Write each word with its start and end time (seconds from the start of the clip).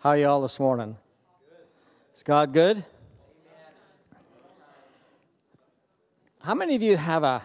How 0.00 0.10
are 0.10 0.16
you 0.16 0.28
all 0.28 0.40
this 0.40 0.58
morning? 0.58 0.96
Is 2.16 2.22
God 2.22 2.54
good? 2.54 2.82
How 6.40 6.54
many 6.54 6.74
of 6.74 6.80
you 6.80 6.96
have 6.96 7.22
a, 7.22 7.42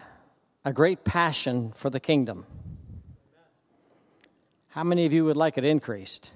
a 0.63 0.71
great 0.71 1.03
passion 1.03 1.73
for 1.75 1.89
the 1.89 1.99
kingdom? 1.99 2.45
How 4.69 4.85
many 4.85 5.05
of 5.05 5.11
you 5.11 5.25
would 5.25 5.35
like 5.35 5.57
it 5.57 5.65
increased? 5.65 6.31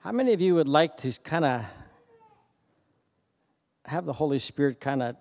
How 0.00 0.12
many 0.12 0.34
of 0.34 0.40
you 0.42 0.54
would 0.56 0.68
like 0.68 0.98
to 0.98 1.10
kind 1.22 1.46
of 1.46 1.64
have 3.86 4.04
the 4.04 4.12
Holy 4.12 4.38
Spirit 4.38 4.82
kind 4.82 5.02
of 5.02 5.16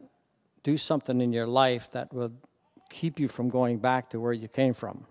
do 0.64 0.76
something 0.76 1.22
in 1.22 1.32
your 1.32 1.48
life 1.48 1.90
that 1.94 2.14
would 2.14 2.36
keep 2.90 3.18
you 3.18 3.30
from 3.30 3.48
going 3.48 3.78
back 3.78 4.10
to 4.10 4.20
where 4.20 4.34
you 4.34 4.50
came 4.50 4.74
from? 4.74 5.06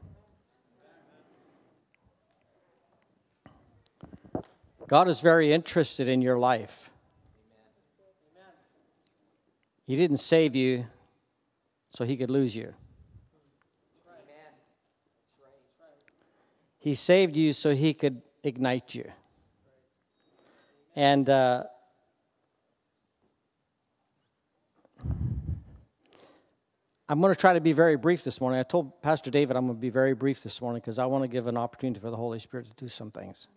God 4.93 5.09
is 5.09 5.20
very 5.20 5.55
interested 5.55 6.06
in 6.06 6.20
your 6.20 6.38
life. 6.38 6.91
He 9.87 9.96
didn't 9.96 10.18
save 10.18 10.55
you 10.55 10.84
so 11.88 12.05
he 12.05 12.15
could 12.15 12.28
lose 12.28 12.55
you. 12.55 12.74
He 16.78 16.95
saved 16.95 17.38
you 17.38 17.55
so 17.55 17.74
he 17.74 17.95
could 17.95 18.20
ignite 18.45 18.95
you. 18.95 19.10
And 20.95 21.27
uh, 21.30 21.62
I'm 27.09 27.18
going 27.23 27.32
to 27.32 27.40
try 27.40 27.54
to 27.54 27.62
be 27.62 27.73
very 27.73 27.96
brief 27.96 28.24
this 28.24 28.43
morning. 28.43 28.60
I 28.60 28.65
told 28.65 29.01
Pastor 29.01 29.30
David 29.30 29.56
I'm 29.56 29.65
going 29.65 29.79
to 29.79 29.80
be 29.80 29.88
very 29.88 30.12
brief 30.12 30.43
this 30.43 30.60
morning 30.60 30.82
because 30.82 30.98
I 30.98 31.06
want 31.06 31.24
to 31.24 31.29
give 31.29 31.46
an 31.46 31.56
opportunity 31.56 31.98
for 31.98 32.10
the 32.10 32.16
Holy 32.18 32.38
Spirit 32.38 32.66
to 32.66 32.84
do 32.84 32.90
some 32.90 33.10
things. 33.10 33.48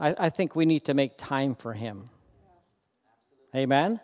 I, 0.00 0.14
I 0.18 0.30
think 0.30 0.56
we 0.56 0.64
need 0.64 0.86
to 0.86 0.94
make 0.94 1.18
time 1.18 1.54
for 1.54 1.74
Him. 1.74 2.08
Amen? 3.54 4.00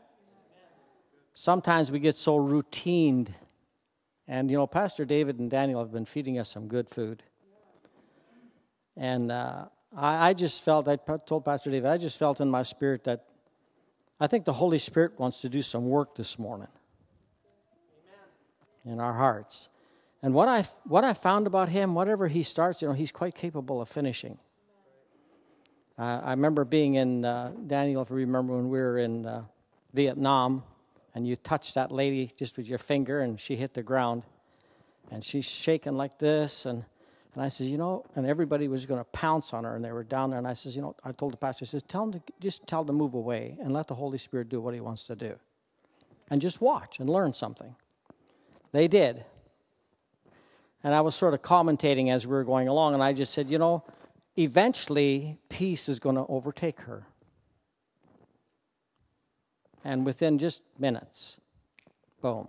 Sometimes 1.32 1.90
we 1.90 1.98
get 1.98 2.16
so 2.16 2.38
routined. 2.38 3.28
And, 4.28 4.50
you 4.50 4.56
know, 4.56 4.66
Pastor 4.66 5.04
David 5.04 5.38
and 5.38 5.50
Daniel 5.50 5.80
have 5.80 5.92
been 5.92 6.04
feeding 6.04 6.38
us 6.38 6.50
some 6.50 6.68
good 6.68 6.88
food. 6.88 7.22
And 8.96 9.32
uh, 9.32 9.66
I, 9.96 10.30
I 10.30 10.32
just 10.34 10.62
felt, 10.62 10.88
I 10.88 10.96
told 10.96 11.44
Pastor 11.44 11.70
David, 11.70 11.88
I 11.88 11.96
just 11.96 12.18
felt 12.18 12.40
in 12.40 12.50
my 12.50 12.62
spirit 12.62 13.04
that 13.04 13.24
I 14.18 14.26
think 14.26 14.44
the 14.44 14.52
Holy 14.52 14.78
Spirit 14.78 15.18
wants 15.18 15.40
to 15.42 15.48
do 15.48 15.62
some 15.62 15.88
work 15.88 16.14
this 16.14 16.38
morning 16.38 16.68
in 18.84 19.00
our 19.00 19.12
hearts. 19.12 19.68
And 20.22 20.32
what 20.34 20.48
I, 20.48 20.62
what 20.84 21.04
I 21.04 21.12
found 21.12 21.46
about 21.46 21.68
him, 21.68 21.94
whatever 21.94 22.26
he 22.26 22.42
starts, 22.42 22.82
you 22.82 22.88
know, 22.88 22.94
he's 22.94 23.12
quite 23.12 23.34
capable 23.34 23.80
of 23.80 23.88
finishing. 23.88 24.38
Uh, 25.98 26.20
I 26.22 26.30
remember 26.30 26.64
being 26.66 26.94
in, 26.96 27.24
uh, 27.24 27.52
Daniel, 27.66 28.02
if 28.02 28.10
you 28.10 28.16
remember 28.16 28.54
when 28.54 28.68
we 28.68 28.78
were 28.78 28.98
in 28.98 29.24
uh, 29.24 29.44
Vietnam, 29.94 30.62
and 31.14 31.26
you 31.26 31.36
touched 31.36 31.74
that 31.76 31.90
lady 31.90 32.30
just 32.36 32.58
with 32.58 32.66
your 32.66 32.78
finger, 32.78 33.20
and 33.22 33.40
she 33.40 33.56
hit 33.56 33.72
the 33.72 33.82
ground, 33.82 34.22
and 35.10 35.24
she's 35.24 35.46
shaking 35.46 35.96
like 35.96 36.18
this, 36.18 36.66
and 36.66 36.84
and 37.34 37.44
I 37.44 37.48
said, 37.48 37.66
you 37.66 37.76
know, 37.76 38.02
and 38.14 38.26
everybody 38.26 38.66
was 38.66 38.86
going 38.86 38.98
to 38.98 39.04
pounce 39.10 39.52
on 39.52 39.64
her, 39.64 39.76
and 39.76 39.84
they 39.84 39.92
were 39.92 40.04
down 40.04 40.30
there. 40.30 40.38
And 40.38 40.48
I 40.48 40.54
says, 40.54 40.74
you 40.74 40.80
know, 40.80 40.96
I 41.04 41.12
told 41.12 41.34
the 41.34 41.36
pastor, 41.36 41.64
I 41.64 41.66
says, 41.66 41.82
tell 41.82 42.06
them 42.06 42.18
to 42.18 42.32
just 42.40 42.66
tell 42.66 42.82
them 42.82 42.96
to 42.96 42.98
move 42.98 43.12
away 43.12 43.58
and 43.60 43.74
let 43.74 43.88
the 43.88 43.94
Holy 43.94 44.16
Spirit 44.16 44.48
do 44.48 44.58
what 44.58 44.72
He 44.72 44.80
wants 44.80 45.06
to 45.06 45.16
do, 45.16 45.34
and 46.30 46.42
just 46.42 46.60
watch 46.60 47.00
and 47.00 47.08
learn 47.08 47.32
something. 47.32 47.74
They 48.72 48.86
did, 48.86 49.24
and 50.84 50.94
I 50.94 51.00
was 51.00 51.14
sort 51.14 51.32
of 51.32 51.40
commentating 51.40 52.10
as 52.10 52.26
we 52.26 52.32
were 52.32 52.44
going 52.44 52.68
along, 52.68 52.92
and 52.92 53.02
I 53.02 53.14
just 53.14 53.32
said, 53.32 53.48
you 53.48 53.58
know, 53.58 53.82
eventually 54.36 55.38
peace 55.48 55.88
is 55.88 55.98
going 55.98 56.16
to 56.16 56.26
overtake 56.28 56.80
her. 56.80 57.06
And 59.84 60.04
within 60.04 60.38
just 60.38 60.62
minutes, 60.78 61.38
boom. 62.20 62.48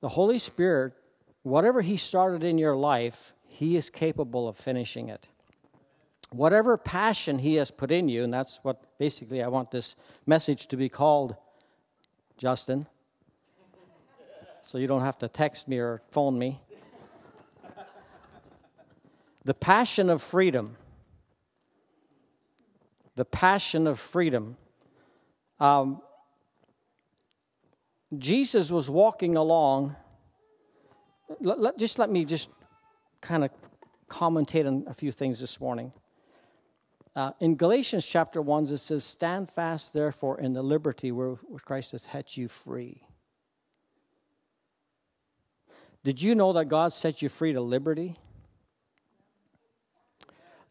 The 0.00 0.08
Holy 0.08 0.38
Spirit, 0.38 0.94
whatever 1.42 1.82
He 1.82 1.98
started 1.98 2.42
in 2.42 2.56
your 2.56 2.74
life, 2.74 3.34
He 3.46 3.76
is 3.76 3.90
capable 3.90 4.48
of 4.48 4.56
finishing 4.56 5.10
it. 5.10 5.26
Whatever 6.30 6.78
passion 6.78 7.38
He 7.38 7.56
has 7.56 7.70
put 7.70 7.90
in 7.90 8.08
you, 8.08 8.24
and 8.24 8.32
that's 8.32 8.58
what 8.62 8.98
basically 8.98 9.42
I 9.42 9.48
want 9.48 9.70
this 9.70 9.96
message 10.26 10.66
to 10.68 10.76
be 10.76 10.88
called, 10.88 11.36
Justin, 12.38 12.86
so 14.62 14.78
you 14.78 14.86
don't 14.86 15.02
have 15.02 15.18
to 15.18 15.28
text 15.28 15.68
me 15.68 15.78
or 15.78 16.00
phone 16.10 16.38
me 16.38 16.58
the 19.44 19.54
passion 19.54 20.10
of 20.10 20.22
freedom. 20.22 20.76
The 23.16 23.24
passion 23.24 23.86
of 23.86 23.98
freedom. 23.98 24.56
Um, 25.58 26.00
Jesus 28.18 28.70
was 28.70 28.90
walking 28.90 29.36
along. 29.36 29.94
Let, 31.40 31.78
just 31.78 31.98
let 31.98 32.10
me 32.10 32.24
just 32.24 32.50
kind 33.20 33.44
of 33.44 33.50
commentate 34.08 34.66
on 34.66 34.84
a 34.88 34.94
few 34.94 35.12
things 35.12 35.38
this 35.38 35.60
morning. 35.60 35.92
Uh, 37.16 37.32
in 37.40 37.56
Galatians 37.56 38.06
chapter 38.06 38.40
1, 38.40 38.64
it 38.64 38.78
says, 38.78 39.04
Stand 39.04 39.50
fast, 39.50 39.92
therefore, 39.92 40.40
in 40.40 40.52
the 40.52 40.62
liberty 40.62 41.12
where, 41.12 41.30
where 41.30 41.58
Christ 41.58 41.92
has 41.92 42.02
set 42.02 42.36
you 42.36 42.48
free. 42.48 43.02
Did 46.02 46.22
you 46.22 46.34
know 46.34 46.52
that 46.54 46.66
God 46.66 46.92
set 46.92 47.20
you 47.20 47.28
free 47.28 47.52
to 47.52 47.60
liberty? 47.60 48.16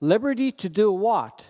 Liberty 0.02 0.52
to 0.54 0.70
do 0.70 0.92
what? 0.92 1.46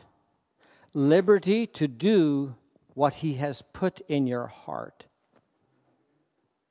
Liberty 0.93 1.67
to 1.67 1.87
do 1.87 2.55
what 2.93 3.13
He 3.13 3.35
has 3.35 3.61
put 3.61 4.01
in 4.07 4.27
your 4.27 4.47
heart 4.47 5.05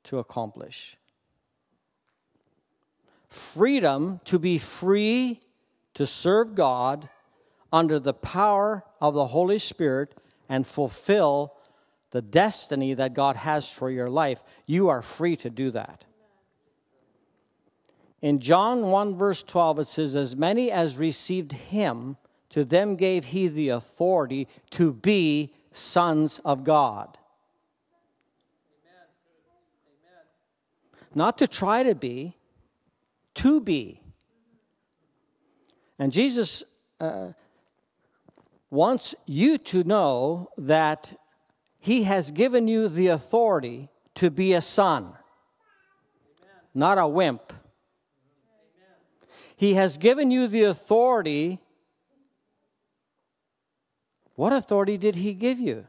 to 0.05 0.19
accomplish. 0.19 0.97
Freedom 3.29 4.19
to 4.25 4.39
be 4.39 4.57
free 4.57 5.39
to 5.93 6.07
serve 6.07 6.55
God 6.55 7.09
under 7.71 7.99
the 7.99 8.13
power 8.13 8.83
of 8.99 9.13
the 9.13 9.27
Holy 9.27 9.59
Spirit 9.59 10.15
and 10.49 10.65
fulfill 10.65 11.53
the 12.11 12.21
destiny 12.21 12.95
that 12.95 13.13
God 13.13 13.35
has 13.35 13.69
for 13.69 13.91
your 13.91 14.09
life. 14.09 14.41
You 14.65 14.89
are 14.89 15.01
free 15.01 15.35
to 15.37 15.49
do 15.49 15.71
that. 15.71 16.05
In 18.21 18.39
John 18.39 18.91
1, 18.91 19.17
verse 19.17 19.43
12, 19.43 19.79
it 19.79 19.87
says, 19.87 20.15
As 20.15 20.35
many 20.35 20.71
as 20.71 20.97
received 20.97 21.53
him, 21.53 22.17
to 22.49 22.65
them 22.65 22.95
gave 22.95 23.25
he 23.25 23.47
the 23.47 23.69
authority 23.69 24.47
to 24.71 24.91
be 24.91 25.53
sons 25.71 26.39
of 26.43 26.63
God. 26.63 27.17
Not 31.15 31.37
to 31.39 31.47
try 31.47 31.83
to 31.83 31.95
be, 31.95 32.35
to 33.35 33.61
be. 33.61 34.01
And 35.97 36.11
Jesus 36.11 36.63
uh, 36.99 37.29
wants 38.69 39.15
you 39.25 39.57
to 39.57 39.83
know 39.83 40.49
that 40.57 41.11
he 41.79 42.03
has 42.03 42.31
given 42.31 42.67
you 42.67 42.89
the 42.89 43.07
authority 43.07 43.89
to 44.15 44.29
be 44.29 44.53
a 44.53 44.61
son, 44.61 45.03
Amen. 45.03 45.15
not 46.75 46.97
a 46.97 47.07
wimp. 47.07 47.53
He 49.59 49.73
has 49.73 49.97
given 49.97 50.31
you 50.31 50.47
the 50.47 50.63
authority. 50.63 51.59
What 54.35 54.53
authority 54.53 54.97
did 54.97 55.15
He 55.15 55.33
give 55.33 55.59
you? 55.59 55.85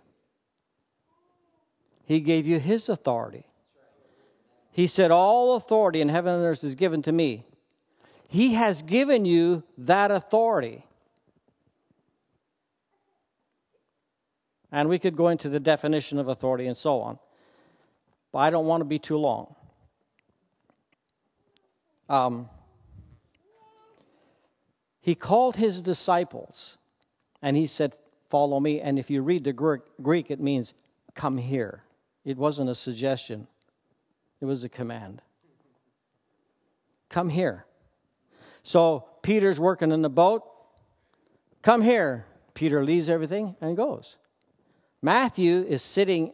He 2.05 2.19
gave 2.19 2.49
you 2.49 2.59
His 2.59 2.89
authority. 2.89 3.47
He 4.73 4.89
said, 4.89 5.13
All 5.13 5.55
authority 5.55 6.01
in 6.01 6.09
heaven 6.09 6.35
and 6.35 6.43
earth 6.43 6.65
is 6.65 6.75
given 6.75 7.01
to 7.03 7.13
me. 7.13 7.47
He 8.27 8.55
has 8.55 8.83
given 8.83 9.25
you 9.25 9.63
that 9.79 10.11
authority. 10.11 10.85
And 14.73 14.89
we 14.89 14.99
could 14.99 15.17
go 15.17 15.29
into 15.29 15.49
the 15.49 15.61
definition 15.61 16.19
of 16.19 16.27
authority 16.27 16.67
and 16.67 16.77
so 16.77 17.03
on. 17.03 17.21
But 18.33 18.41
I 18.41 18.51
don't 18.51 18.67
want 18.67 18.81
to 18.81 18.85
be 18.85 18.99
too 18.99 19.17
long. 19.17 19.55
Um, 22.09 22.49
he 25.01 25.15
called 25.15 25.57
his 25.57 25.83
disciples 25.83 26.77
and 27.43 27.57
he 27.57 27.67
said, 27.67 27.95
Follow 28.29 28.61
me. 28.61 28.81
And 28.81 28.97
if 28.97 29.11
you 29.11 29.23
read 29.23 29.43
the 29.43 29.53
Greek, 29.53 30.31
it 30.31 30.41
means 30.41 30.75
come 31.15 31.37
here. 31.37 31.83
It 32.25 32.37
wasn't 32.37 32.71
a 32.71 32.75
suggestion, 32.75 33.49
it 34.41 34.45
was 34.45 34.63
a 34.65 34.69
command. 34.69 35.21
Come 37.09 37.29
here. 37.29 37.65
So 38.63 39.07
Peter's 39.23 39.59
working 39.59 39.91
in 39.91 40.03
the 40.03 40.11
boat. 40.11 40.45
Come 41.63 41.83
here. 41.83 42.25
Peter 42.55 42.85
leaves 42.85 43.11
everything 43.11 43.57
and 43.61 43.77
goes. 43.77 44.17
Matthew 45.03 45.63
is 45.63 45.83
sitting 45.83 46.33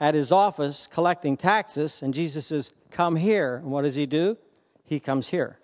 at 0.00 0.14
his 0.14 0.32
office 0.32 0.86
collecting 0.86 1.36
taxes, 1.36 2.02
and 2.02 2.14
Jesus 2.14 2.46
says, 2.46 2.72
Come 2.90 3.14
here. 3.14 3.56
And 3.56 3.70
what 3.70 3.82
does 3.82 3.94
he 3.94 4.06
do? 4.06 4.38
he 4.88 4.98
comes 4.98 5.28
here. 5.28 5.58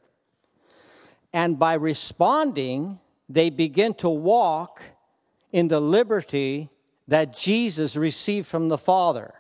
And 1.35 1.59
by 1.59 1.75
responding, 1.75 3.01
they 3.29 3.51
begin 3.51 3.93
to 3.95 4.09
walk 4.09 4.81
in 5.51 5.67
the 5.67 5.81
liberty 5.81 6.71
that 7.09 7.37
Jesus 7.37 7.97
received 7.97 8.47
from 8.47 8.69
the 8.69 8.79
Father. 8.79 9.35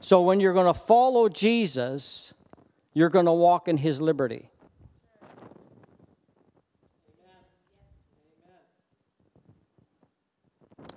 So 0.00 0.22
when 0.22 0.38
you're 0.38 0.54
going 0.54 0.72
to 0.72 0.78
follow 0.78 1.28
Jesus, 1.28 2.32
you're 2.94 3.10
going 3.10 3.26
to 3.26 3.32
walk 3.32 3.66
in 3.66 3.76
his 3.76 4.00
liberty. 4.00 4.48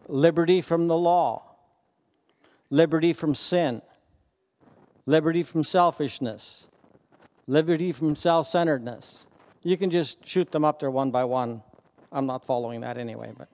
Liberty 0.07 0.61
from 0.61 0.87
the 0.87 0.95
law, 0.95 1.41
liberty 2.69 3.13
from 3.13 3.33
sin, 3.33 3.81
liberty 5.05 5.43
from 5.43 5.63
selfishness, 5.63 6.67
liberty 7.47 7.91
from 7.91 8.15
self 8.15 8.47
centeredness. 8.47 9.27
You 9.63 9.77
can 9.77 9.89
just 9.89 10.25
shoot 10.27 10.51
them 10.51 10.63
up 10.63 10.79
there 10.79 10.91
one 10.91 11.11
by 11.11 11.23
one. 11.23 11.63
I'm 12.11 12.25
not 12.25 12.45
following 12.45 12.81
that 12.81 12.97
anyway, 12.97 13.31
but. 13.37 13.49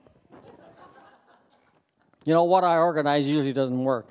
You 2.24 2.32
know, 2.32 2.44
what 2.44 2.62
I 2.62 2.78
organize 2.78 3.26
usually 3.26 3.52
doesn't 3.52 3.82
work. 3.82 4.06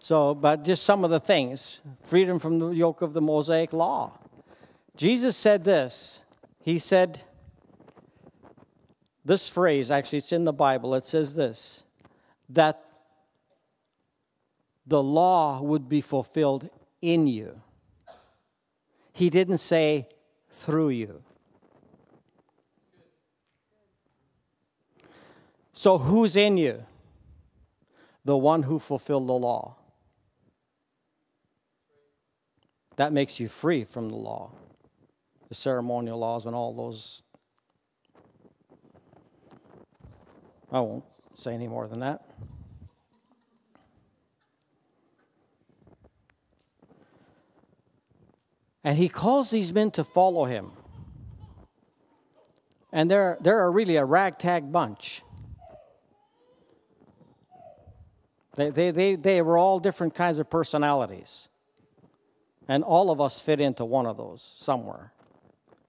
So, 0.00 0.34
but 0.34 0.64
just 0.64 0.84
some 0.84 1.02
of 1.02 1.10
the 1.10 1.18
things 1.18 1.80
freedom 2.02 2.38
from 2.38 2.58
the 2.58 2.70
yoke 2.70 3.02
of 3.02 3.12
the 3.12 3.20
Mosaic 3.20 3.72
law. 3.72 4.18
Jesus 4.96 5.36
said 5.36 5.64
this. 5.64 6.20
He 6.60 6.78
said, 6.78 7.22
this 9.24 9.48
phrase, 9.48 9.90
actually, 9.90 10.18
it's 10.18 10.32
in 10.32 10.44
the 10.44 10.52
Bible. 10.52 10.94
It 10.94 11.06
says 11.06 11.34
this 11.34 11.82
that 12.50 12.84
the 14.86 15.02
law 15.02 15.60
would 15.60 15.88
be 15.88 16.00
fulfilled 16.00 16.68
in 17.02 17.26
you. 17.26 17.60
He 19.12 19.30
didn't 19.30 19.58
say 19.58 20.08
through 20.50 20.90
you. 20.90 21.22
So, 25.72 25.98
who's 25.98 26.36
in 26.36 26.56
you? 26.56 26.82
The 28.24 28.36
one 28.36 28.62
who 28.62 28.78
fulfilled 28.78 29.28
the 29.28 29.32
law. 29.32 29.76
That 32.96 33.12
makes 33.12 33.38
you 33.38 33.48
free 33.48 33.84
from 33.84 34.08
the 34.08 34.16
law, 34.16 34.50
the 35.48 35.54
ceremonial 35.54 36.18
laws, 36.18 36.46
and 36.46 36.56
all 36.56 36.74
those. 36.74 37.22
I 40.72 40.80
won't 40.80 41.04
say 41.34 41.52
any 41.54 41.68
more 41.68 41.86
than 41.88 42.00
that. 42.00 42.26
And 48.86 48.96
he 48.96 49.08
calls 49.08 49.50
these 49.50 49.72
men 49.72 49.90
to 49.90 50.04
follow 50.04 50.44
him. 50.44 50.70
And 52.92 53.10
they're, 53.10 53.36
they're 53.40 53.68
really 53.72 53.96
a 53.96 54.04
ragtag 54.04 54.70
bunch. 54.70 55.22
They, 58.54 58.70
they, 58.70 58.92
they, 58.92 59.16
they 59.16 59.42
were 59.42 59.58
all 59.58 59.80
different 59.80 60.14
kinds 60.14 60.38
of 60.38 60.48
personalities. 60.48 61.48
And 62.68 62.84
all 62.84 63.10
of 63.10 63.20
us 63.20 63.40
fit 63.40 63.60
into 63.60 63.84
one 63.84 64.06
of 64.06 64.16
those 64.16 64.54
somewhere. 64.56 65.12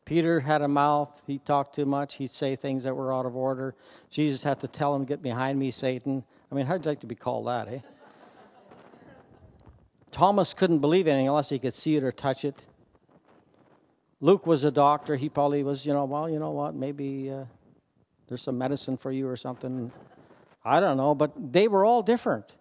Peter 0.03 0.39
had 0.39 0.63
a 0.63 0.67
mouth. 0.67 1.21
He 1.27 1.37
talked 1.37 1.75
too 1.75 1.85
much. 1.85 2.15
He'd 2.15 2.31
say 2.31 2.55
things 2.55 2.83
that 2.83 2.95
were 2.95 3.13
out 3.13 3.27
of 3.27 3.35
order. 3.35 3.75
Jesus 4.09 4.41
had 4.41 4.59
to 4.61 4.67
tell 4.67 4.95
him, 4.95 5.05
Get 5.05 5.21
behind 5.21 5.59
me, 5.59 5.69
Satan. 5.69 6.23
I 6.51 6.55
mean, 6.55 6.65
how'd 6.65 6.83
you 6.83 6.89
like 6.89 7.01
to 7.01 7.07
be 7.07 7.13
called 7.13 7.45
that, 7.45 7.67
eh? 7.67 7.79
Thomas 10.11 10.55
couldn't 10.55 10.79
believe 10.79 11.05
anything 11.05 11.27
unless 11.27 11.49
he 11.49 11.59
could 11.59 11.75
see 11.75 11.95
it 11.95 12.03
or 12.03 12.11
touch 12.11 12.43
it. 12.43 12.63
Luke 14.19 14.47
was 14.47 14.63
a 14.63 14.71
doctor. 14.71 15.15
He 15.15 15.29
probably 15.29 15.63
was, 15.63 15.85
you 15.85 15.93
know, 15.93 16.05
well, 16.05 16.29
you 16.29 16.39
know 16.39 16.51
what? 16.51 16.73
Maybe 16.73 17.31
uh, 17.31 17.45
there's 18.27 18.41
some 18.41 18.57
medicine 18.57 18.97
for 18.97 19.11
you 19.11 19.27
or 19.27 19.35
something. 19.35 19.91
I 20.65 20.79
don't 20.79 20.97
know. 20.97 21.13
But 21.13 21.33
they 21.51 21.67
were 21.67 21.85
all 21.85 22.01
different. 22.01 22.53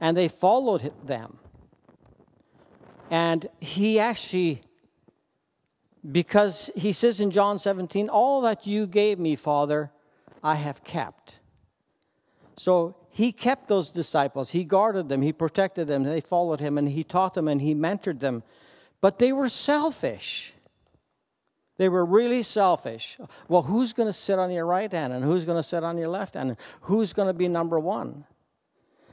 And 0.00 0.16
they 0.16 0.28
followed 0.28 0.92
them. 1.04 1.38
And 3.10 3.48
he 3.58 3.98
actually, 3.98 4.62
because 6.12 6.70
he 6.76 6.92
says 6.92 7.20
in 7.20 7.30
John 7.30 7.58
17, 7.58 8.08
all 8.08 8.42
that 8.42 8.66
you 8.66 8.86
gave 8.86 9.18
me, 9.18 9.34
Father, 9.34 9.90
I 10.42 10.54
have 10.54 10.84
kept. 10.84 11.40
So 12.56 12.96
he 13.10 13.32
kept 13.32 13.66
those 13.66 13.90
disciples. 13.90 14.50
He 14.50 14.62
guarded 14.62 15.08
them. 15.08 15.22
He 15.22 15.32
protected 15.32 15.88
them. 15.88 16.04
They 16.04 16.20
followed 16.20 16.60
him 16.60 16.78
and 16.78 16.88
he 16.88 17.02
taught 17.02 17.34
them 17.34 17.48
and 17.48 17.60
he 17.60 17.74
mentored 17.74 18.20
them. 18.20 18.42
But 19.00 19.18
they 19.18 19.32
were 19.32 19.48
selfish. 19.48 20.52
They 21.76 21.88
were 21.88 22.04
really 22.04 22.42
selfish. 22.42 23.18
Well, 23.48 23.62
who's 23.62 23.92
going 23.92 24.08
to 24.08 24.12
sit 24.12 24.38
on 24.38 24.50
your 24.50 24.66
right 24.66 24.90
hand 24.90 25.12
and 25.12 25.24
who's 25.24 25.44
going 25.44 25.58
to 25.58 25.62
sit 25.62 25.84
on 25.84 25.96
your 25.96 26.08
left 26.08 26.34
hand? 26.34 26.50
And 26.50 26.58
who's 26.80 27.12
going 27.12 27.28
to 27.28 27.34
be 27.34 27.46
number 27.48 27.78
one? 27.78 28.24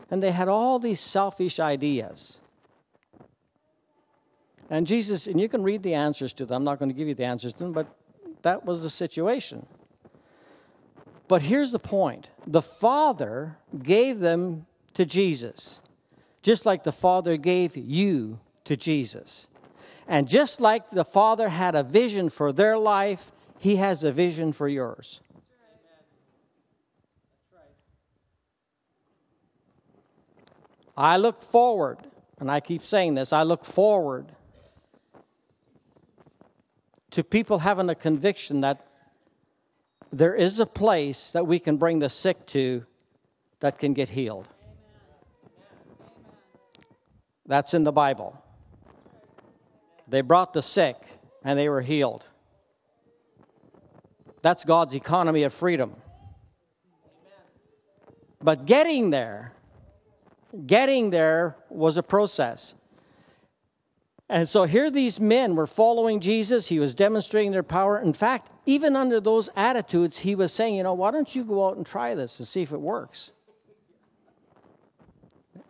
And 0.09 0.21
they 0.21 0.31
had 0.31 0.47
all 0.47 0.79
these 0.79 0.99
selfish 0.99 1.59
ideas. 1.59 2.39
And 4.71 4.87
Jesus, 4.87 5.27
and 5.27 5.39
you 5.39 5.47
can 5.47 5.61
read 5.61 5.83
the 5.83 5.93
answers 5.93 6.33
to 6.33 6.45
them. 6.45 6.57
I'm 6.57 6.63
not 6.63 6.79
going 6.79 6.89
to 6.89 6.95
give 6.95 7.07
you 7.07 7.13
the 7.13 7.25
answers 7.25 7.53
to 7.53 7.59
them, 7.59 7.71
but 7.71 7.87
that 8.41 8.65
was 8.65 8.81
the 8.81 8.89
situation. 8.89 9.65
But 11.27 11.41
here's 11.41 11.71
the 11.71 11.79
point 11.79 12.29
the 12.47 12.61
Father 12.61 13.57
gave 13.83 14.19
them 14.19 14.65
to 14.95 15.05
Jesus, 15.05 15.81
just 16.41 16.65
like 16.65 16.83
the 16.83 16.91
Father 16.91 17.37
gave 17.37 17.77
you 17.77 18.39
to 18.65 18.75
Jesus. 18.75 19.47
And 20.07 20.27
just 20.27 20.61
like 20.61 20.89
the 20.91 21.05
Father 21.05 21.49
had 21.49 21.75
a 21.75 21.83
vision 21.83 22.29
for 22.29 22.53
their 22.53 22.77
life, 22.77 23.31
He 23.59 23.77
has 23.77 24.03
a 24.03 24.11
vision 24.11 24.53
for 24.53 24.67
yours. 24.67 25.21
I 30.97 31.17
look 31.17 31.41
forward, 31.41 31.97
and 32.39 32.49
I 32.49 32.59
keep 32.59 32.81
saying 32.81 33.15
this 33.15 33.33
I 33.33 33.43
look 33.43 33.65
forward 33.65 34.31
to 37.11 37.23
people 37.23 37.59
having 37.59 37.89
a 37.89 37.95
conviction 37.95 38.61
that 38.61 38.85
there 40.11 40.35
is 40.35 40.59
a 40.59 40.65
place 40.65 41.31
that 41.31 41.45
we 41.45 41.59
can 41.59 41.77
bring 41.77 41.99
the 41.99 42.09
sick 42.09 42.45
to 42.47 42.85
that 43.59 43.79
can 43.79 43.93
get 43.93 44.09
healed. 44.09 44.47
That's 47.45 47.73
in 47.73 47.83
the 47.83 47.91
Bible. 47.91 48.41
They 50.07 50.21
brought 50.21 50.53
the 50.53 50.61
sick 50.61 50.97
and 51.43 51.57
they 51.57 51.69
were 51.69 51.81
healed. 51.81 52.23
That's 54.41 54.63
God's 54.63 54.93
economy 54.93 55.43
of 55.43 55.53
freedom. 55.53 55.95
But 58.41 58.65
getting 58.65 59.09
there, 59.09 59.53
getting 60.67 61.09
there 61.09 61.55
was 61.69 61.97
a 61.97 62.03
process. 62.03 62.75
And 64.29 64.47
so 64.47 64.63
here 64.63 64.89
these 64.89 65.19
men 65.19 65.55
were 65.55 65.67
following 65.67 66.19
Jesus. 66.19 66.67
He 66.67 66.79
was 66.79 66.95
demonstrating 66.95 67.51
their 67.51 67.63
power. 67.63 67.99
In 67.99 68.13
fact, 68.13 68.51
even 68.65 68.95
under 68.95 69.19
those 69.19 69.49
attitudes, 69.55 70.17
he 70.17 70.35
was 70.35 70.51
saying, 70.51 70.75
you 70.75 70.83
know, 70.83 70.93
why 70.93 71.11
don't 71.11 71.35
you 71.35 71.43
go 71.43 71.67
out 71.67 71.77
and 71.77 71.85
try 71.85 72.15
this 72.15 72.39
and 72.39 72.47
see 72.47 72.61
if 72.61 72.71
it 72.71 72.81
works? 72.81 73.31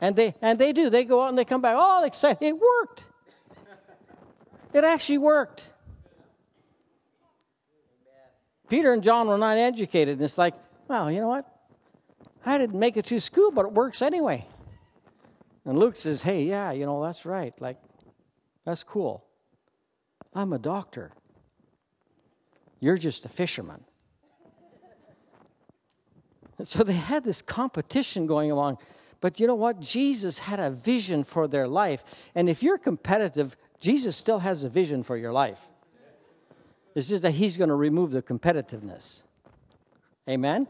And 0.02 0.16
they 0.16 0.36
and 0.42 0.60
they 0.60 0.74
do. 0.74 0.90
They 0.90 1.06
go 1.06 1.24
out 1.24 1.30
and 1.30 1.38
they 1.38 1.46
come 1.46 1.62
back. 1.62 1.76
Oh, 1.78 2.04
excited. 2.04 2.46
It 2.46 2.58
worked. 2.58 3.06
It 4.76 4.84
actually 4.84 5.20
worked. 5.20 5.70
Peter 8.68 8.92
and 8.92 9.02
John 9.02 9.30
were 9.30 9.38
not 9.38 9.58
educated. 9.58 10.18
And 10.18 10.22
it's 10.22 10.38
like, 10.38 10.54
well, 10.90 11.10
you 11.10 11.22
know 11.22 11.30
what? 11.30 11.50
I 12.46 12.58
didn't 12.58 12.78
make 12.78 12.98
it 12.98 13.06
to 13.06 13.22
school, 13.22 13.52
but 13.52 13.66
it 13.66 13.72
works 13.72 14.02
anyway. 14.02 14.46
And 15.64 15.80
Luke 15.80 15.96
says, 15.96 16.22
hey, 16.22 16.44
yeah, 16.44 16.74
you 16.74 16.86
know, 16.86 17.02
that's 17.02 17.26
right. 17.26 17.54
Like, 17.62 17.78
that's 18.66 18.84
cool. 18.84 19.24
I'm 20.34 20.52
a 20.52 20.60
doctor. 20.60 21.14
You're 22.82 22.98
just 22.98 23.24
a 23.24 23.30
fisherman. 23.30 23.82
And 26.58 26.68
so 26.68 26.84
they 26.84 26.92
had 26.92 27.24
this 27.24 27.42
competition 27.42 28.28
going 28.28 28.52
along. 28.52 28.80
But 29.22 29.40
you 29.40 29.48
know 29.48 29.56
what? 29.56 29.80
Jesus 29.80 30.38
had 30.38 30.60
a 30.60 30.70
vision 30.70 31.24
for 31.24 31.48
their 31.48 31.66
life. 31.66 32.04
And 32.36 32.50
if 32.50 32.62
you're 32.62 32.78
competitive, 32.78 33.56
Jesus 33.80 34.16
still 34.16 34.40
has 34.40 34.64
a 34.64 34.70
vision 34.70 35.04
for 35.04 35.18
your 35.18 35.34
life. 35.34 35.68
It's 36.96 37.10
just 37.10 37.24
that 37.24 37.32
he's 37.32 37.58
going 37.58 37.70
to 37.70 37.76
remove 37.76 38.12
the 38.12 38.22
competitiveness. 38.22 39.24
Amen? 40.30 40.68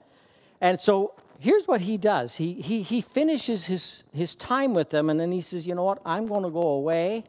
And 0.60 0.80
so 0.80 1.14
here's 1.40 1.68
what 1.68 1.82
he 1.82 1.98
does 1.98 2.36
he, 2.36 2.54
he, 2.54 2.82
he 2.82 3.02
finishes 3.02 3.66
his, 3.66 4.04
his 4.12 4.36
time 4.36 4.74
with 4.74 4.90
them, 4.90 5.10
and 5.10 5.20
then 5.20 5.32
he 5.32 5.42
says, 5.42 5.68
You 5.68 5.76
know 5.76 5.84
what? 5.84 6.02
I'm 6.06 6.26
going 6.28 6.44
to 6.44 6.50
go 6.50 6.62
away 6.62 7.26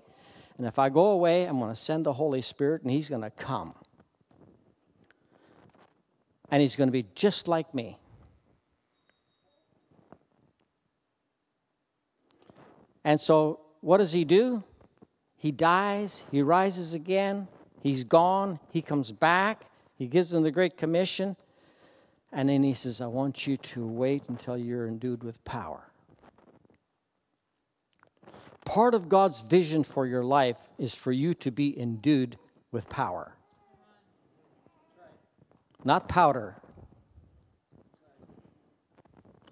and 0.58 0.66
if 0.66 0.78
I 0.78 0.88
go 0.88 1.06
away, 1.08 1.44
I'm 1.44 1.58
going 1.58 1.70
to 1.70 1.76
send 1.76 2.06
the 2.06 2.12
Holy 2.12 2.42
Spirit 2.42 2.82
and 2.82 2.90
He's 2.90 3.08
going 3.08 3.22
to 3.22 3.30
come. 3.30 3.74
And 6.50 6.62
He's 6.62 6.76
going 6.76 6.88
to 6.88 6.92
be 6.92 7.06
just 7.14 7.46
like 7.46 7.74
me. 7.74 7.98
And 13.04 13.20
so, 13.20 13.60
what 13.82 13.98
does 13.98 14.10
he 14.10 14.24
do? 14.24 14.64
He 15.36 15.52
dies, 15.52 16.24
he 16.30 16.42
rises 16.42 16.94
again, 16.94 17.46
he's 17.82 18.04
gone, 18.04 18.58
he 18.70 18.82
comes 18.82 19.12
back, 19.12 19.64
he 19.96 20.06
gives 20.06 20.30
them 20.30 20.42
the 20.42 20.50
Great 20.50 20.76
Commission, 20.76 21.36
and 22.32 22.48
then 22.48 22.62
he 22.62 22.74
says, 22.74 23.00
I 23.00 23.06
want 23.06 23.46
you 23.46 23.56
to 23.56 23.86
wait 23.86 24.22
until 24.28 24.56
you're 24.56 24.88
endued 24.88 25.22
with 25.22 25.42
power. 25.44 25.90
Part 28.64 28.94
of 28.94 29.08
God's 29.08 29.42
vision 29.42 29.84
for 29.84 30.06
your 30.06 30.24
life 30.24 30.68
is 30.78 30.94
for 30.94 31.12
you 31.12 31.34
to 31.34 31.50
be 31.50 31.78
endued 31.78 32.36
with 32.72 32.88
power. 32.88 33.32
Not 35.84 36.08
powder, 36.08 36.56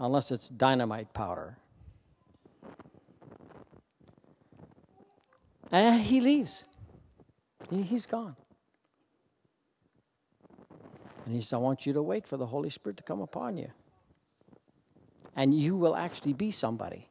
unless 0.00 0.32
it's 0.32 0.48
dynamite 0.48 1.12
powder. 1.14 1.56
And 5.72 6.00
he 6.00 6.20
leaves. 6.20 6.64
He, 7.70 7.82
he's 7.82 8.06
gone. 8.06 8.36
And 11.26 11.34
he 11.34 11.40
says, 11.40 11.54
I 11.54 11.56
want 11.56 11.86
you 11.86 11.92
to 11.94 12.02
wait 12.02 12.26
for 12.26 12.36
the 12.36 12.46
Holy 12.46 12.70
Spirit 12.70 12.96
to 12.98 13.02
come 13.02 13.20
upon 13.20 13.56
you. 13.56 13.70
And 15.36 15.54
you 15.58 15.76
will 15.76 15.96
actually 15.96 16.34
be 16.34 16.50
somebody. 16.50 17.08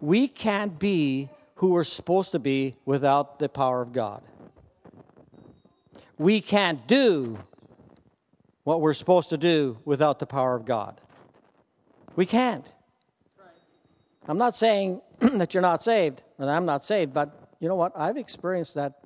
We 0.00 0.28
can't 0.28 0.78
be 0.78 1.28
who 1.56 1.70
we're 1.70 1.84
supposed 1.84 2.32
to 2.32 2.38
be 2.38 2.76
without 2.84 3.38
the 3.38 3.48
power 3.48 3.82
of 3.82 3.92
God. 3.92 4.22
We 6.18 6.40
can't 6.40 6.86
do 6.86 7.38
what 8.64 8.80
we're 8.80 8.94
supposed 8.94 9.30
to 9.30 9.38
do 9.38 9.78
without 9.84 10.18
the 10.18 10.26
power 10.26 10.56
of 10.56 10.64
God. 10.64 11.00
We 12.14 12.26
can't. 12.26 12.70
I'm 14.28 14.38
not 14.38 14.56
saying 14.56 15.00
that 15.20 15.54
you're 15.54 15.62
not 15.62 15.82
saved, 15.82 16.22
and 16.38 16.50
I'm 16.50 16.66
not 16.66 16.84
saved, 16.84 17.14
but 17.14 17.48
you 17.60 17.68
know 17.68 17.76
what? 17.76 17.92
I've 17.96 18.16
experienced 18.16 18.74
that 18.74 19.00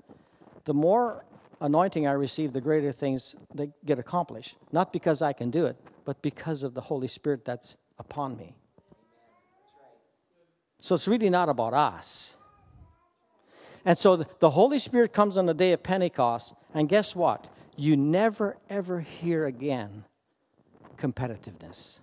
the 0.65 0.75
more 0.75 1.25
anointing 1.61 2.07
I 2.07 2.12
receive, 2.12 2.53
the 2.53 2.61
greater 2.61 2.93
things 2.93 3.37
they 3.55 3.71
get 3.85 3.99
accomplished. 3.99 4.57
Not 4.73 4.93
because 4.93 5.23
I 5.23 5.33
can 5.33 5.50
do 5.50 5.67
it, 5.67 5.77
but 6.05 6.21
because 6.23 6.62
of 6.62 6.75
the 6.75 6.81
Holy 6.81 7.09
Spirit 7.09 7.45
that's 7.45 7.77
upon 7.99 8.37
me. 8.37 8.55
So 10.81 10.95
it's 10.95 11.07
really 11.07 11.29
not 11.29 11.49
about 11.49 11.75
us. 11.75 12.39
And 13.85 13.97
so 13.97 14.17
the 14.17 14.50
Holy 14.50 14.79
Spirit 14.79 15.12
comes 15.12 15.37
on 15.37 15.47
the 15.47 15.55
day 15.55 15.73
of 15.73 15.83
Pentecost, 15.83 16.55
and 16.75 16.89
guess 16.89 17.15
what? 17.15 17.49
You 17.77 17.97
never, 17.97 18.57
ever 18.69 19.00
hear 19.00 19.47
again 19.47 20.05
competitiveness. 20.97 22.00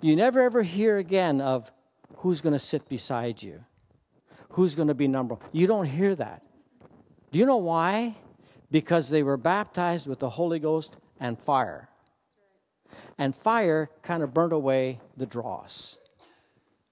You 0.00 0.16
never, 0.16 0.40
ever 0.40 0.62
hear 0.62 0.98
again 0.98 1.40
of 1.40 1.70
who's 2.16 2.40
going 2.40 2.54
to 2.54 2.58
sit 2.58 2.88
beside 2.88 3.42
you, 3.42 3.62
who's 4.50 4.74
going 4.74 4.88
to 4.88 4.94
be 4.94 5.08
number 5.08 5.34
one. 5.34 5.48
You 5.52 5.66
don't 5.66 5.86
hear 5.86 6.14
that. 6.14 6.42
Do 7.30 7.38
you 7.38 7.46
know 7.46 7.58
why? 7.58 8.16
Because 8.70 9.10
they 9.10 9.22
were 9.22 9.36
baptized 9.36 10.06
with 10.06 10.18
the 10.18 10.30
Holy 10.30 10.58
Ghost 10.58 10.96
and 11.20 11.38
fire. 11.38 11.88
And 13.18 13.34
fire 13.34 13.90
kind 14.02 14.22
of 14.22 14.32
burnt 14.32 14.52
away 14.52 15.00
the 15.16 15.26
dross 15.26 15.98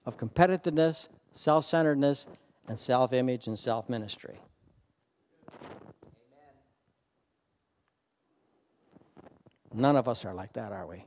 of 0.05 0.15
competitiveness, 0.15 1.09
self 1.31 1.65
centeredness, 1.65 2.27
and 2.67 2.77
self 2.77 3.13
image 3.13 3.47
and 3.47 3.57
self 3.57 3.89
ministry. 3.89 4.39
None 9.73 9.95
of 9.95 10.07
us 10.07 10.25
are 10.25 10.33
like 10.33 10.53
that, 10.53 10.71
are 10.71 10.87
we? 10.87 11.05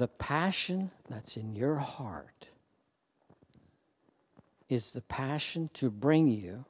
The 0.00 0.08
passion 0.08 0.90
that's 1.10 1.36
in 1.36 1.54
your 1.54 1.74
heart 1.74 2.48
is 4.70 4.94
the 4.94 5.02
passion 5.02 5.68
to 5.74 5.90
bring 5.90 6.26
you 6.26 6.64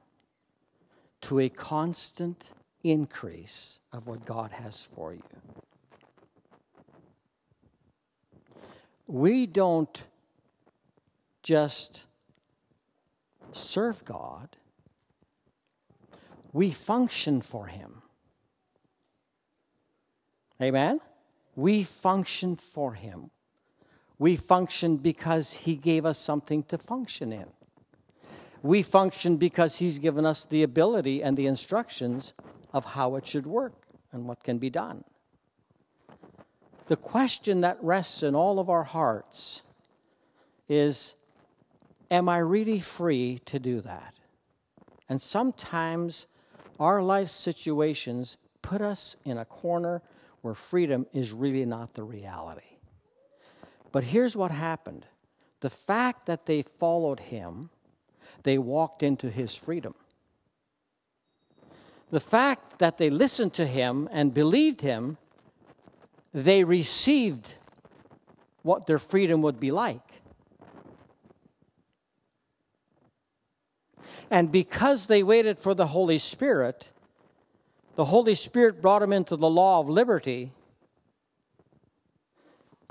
to 1.20 1.38
a 1.38 1.48
constant 1.48 2.50
increase 2.82 3.78
of 3.92 4.08
what 4.08 4.24
God 4.24 4.50
has 4.50 4.82
for 4.82 5.14
you. 5.14 5.22
We 9.06 9.46
don't 9.46 10.02
just 11.44 12.02
serve 13.52 14.04
God, 14.04 14.56
we 16.52 16.72
function 16.72 17.42
for 17.42 17.68
Him. 17.68 18.02
Amen? 20.60 21.00
We 21.56 21.82
function 21.82 22.56
for 22.56 22.94
Him. 22.94 23.30
We 24.18 24.36
function 24.36 24.96
because 24.96 25.52
He 25.52 25.74
gave 25.74 26.04
us 26.06 26.18
something 26.18 26.62
to 26.64 26.78
function 26.78 27.32
in. 27.32 27.46
We 28.62 28.82
function 28.82 29.36
because 29.36 29.76
He's 29.76 29.98
given 29.98 30.26
us 30.26 30.44
the 30.44 30.62
ability 30.62 31.22
and 31.22 31.36
the 31.36 31.46
instructions 31.46 32.34
of 32.72 32.84
how 32.84 33.16
it 33.16 33.26
should 33.26 33.46
work 33.46 33.74
and 34.12 34.26
what 34.26 34.42
can 34.42 34.58
be 34.58 34.70
done. 34.70 35.04
The 36.88 36.96
question 36.96 37.60
that 37.60 37.78
rests 37.82 38.22
in 38.22 38.34
all 38.34 38.58
of 38.58 38.68
our 38.68 38.84
hearts 38.84 39.62
is 40.68 41.14
Am 42.10 42.28
I 42.28 42.38
really 42.38 42.80
free 42.80 43.40
to 43.44 43.60
do 43.60 43.80
that? 43.82 44.14
And 45.08 45.20
sometimes 45.20 46.26
our 46.80 47.02
life 47.02 47.28
situations 47.28 48.36
put 48.62 48.80
us 48.80 49.14
in 49.24 49.38
a 49.38 49.44
corner 49.44 50.02
where 50.42 50.54
freedom 50.54 51.06
is 51.12 51.32
really 51.32 51.64
not 51.64 51.94
the 51.94 52.02
reality. 52.02 52.62
But 53.92 54.04
here's 54.04 54.36
what 54.36 54.50
happened 54.50 55.06
the 55.60 55.70
fact 55.70 56.26
that 56.26 56.46
they 56.46 56.62
followed 56.62 57.20
him 57.20 57.70
they 58.42 58.58
walked 58.58 59.02
into 59.02 59.28
his 59.28 59.54
freedom. 59.54 59.94
The 62.10 62.20
fact 62.20 62.78
that 62.78 62.98
they 62.98 63.10
listened 63.10 63.54
to 63.54 63.66
him 63.66 64.08
and 64.10 64.34
believed 64.34 64.80
him, 64.80 65.18
they 66.32 66.64
received 66.64 67.54
what 68.62 68.86
their 68.86 68.98
freedom 68.98 69.42
would 69.42 69.60
be 69.60 69.70
like. 69.70 70.00
And 74.30 74.50
because 74.50 75.06
they 75.06 75.22
waited 75.22 75.58
for 75.58 75.74
the 75.74 75.88
Holy 75.88 76.18
Spirit, 76.18 76.88
the 78.00 78.06
Holy 78.06 78.34
Spirit 78.34 78.80
brought 78.80 79.02
him 79.02 79.12
into 79.12 79.36
the 79.36 79.50
law 79.50 79.78
of 79.78 79.86
liberty 79.86 80.50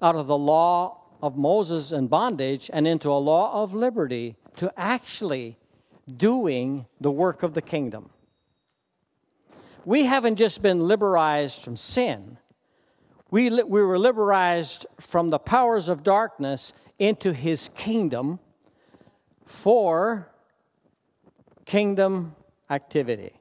out 0.03 0.15
of 0.15 0.27
the 0.27 0.37
law 0.37 1.01
of 1.23 1.35
Moses 1.35 1.91
and 1.91 2.07
bondage 2.07 2.69
and 2.71 2.87
into 2.87 3.09
a 3.09 3.17
law 3.17 3.63
of 3.63 3.73
liberty 3.73 4.35
to 4.57 4.71
actually 4.77 5.57
doing 6.17 6.85
the 7.01 7.09
work 7.09 7.41
of 7.41 7.55
the 7.55 7.61
kingdom. 7.63 8.11
We 9.83 10.03
haven't 10.03 10.35
just 10.35 10.61
been 10.61 10.87
liberalized 10.87 11.63
from 11.63 11.75
sin, 11.75 12.37
we, 13.31 13.49
we 13.49 13.81
were 13.81 13.97
liberalized 13.97 14.85
from 14.99 15.31
the 15.31 15.39
powers 15.39 15.89
of 15.89 16.03
darkness 16.03 16.71
into 16.99 17.33
his 17.33 17.69
kingdom 17.69 18.37
for 19.47 20.31
kingdom 21.65 22.35
activity. 22.69 23.38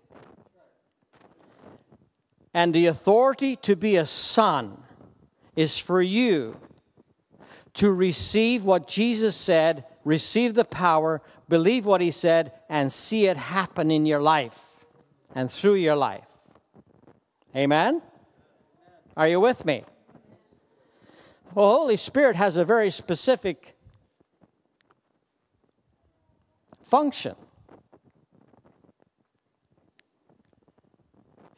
And 2.55 2.75
the 2.75 2.87
authority 2.87 3.57
to 3.57 3.77
be 3.77 3.97
a 3.97 4.07
son 4.07 4.83
is 5.57 5.79
for 5.79 6.01
you 6.01 6.57
to 7.75 7.93
receive 7.93 8.65
what 8.65 8.89
Jesus 8.89 9.37
said 9.37 9.85
receive 10.09 10.55
the 10.55 10.65
power, 10.65 11.21
believe 11.49 11.85
what 11.85 12.01
he 12.01 12.11
said, 12.11 12.53
and 12.71 12.91
see 12.91 13.27
it 13.27 13.37
happen 13.37 13.91
in 13.91 14.07
your 14.07 14.21
life 14.21 14.85
and 15.35 15.53
through 15.53 15.75
your 15.75 15.95
life. 15.95 16.25
Amen? 17.55 18.01
Are 19.17 19.29
you 19.29 19.39
with 19.39 19.67
me? 19.67 19.85
The 21.55 21.61
Holy 21.61 21.99
Spirit 21.99 22.37
has 22.37 22.57
a 22.57 22.65
very 22.65 22.91
specific 22.91 23.77
function. 26.83 27.37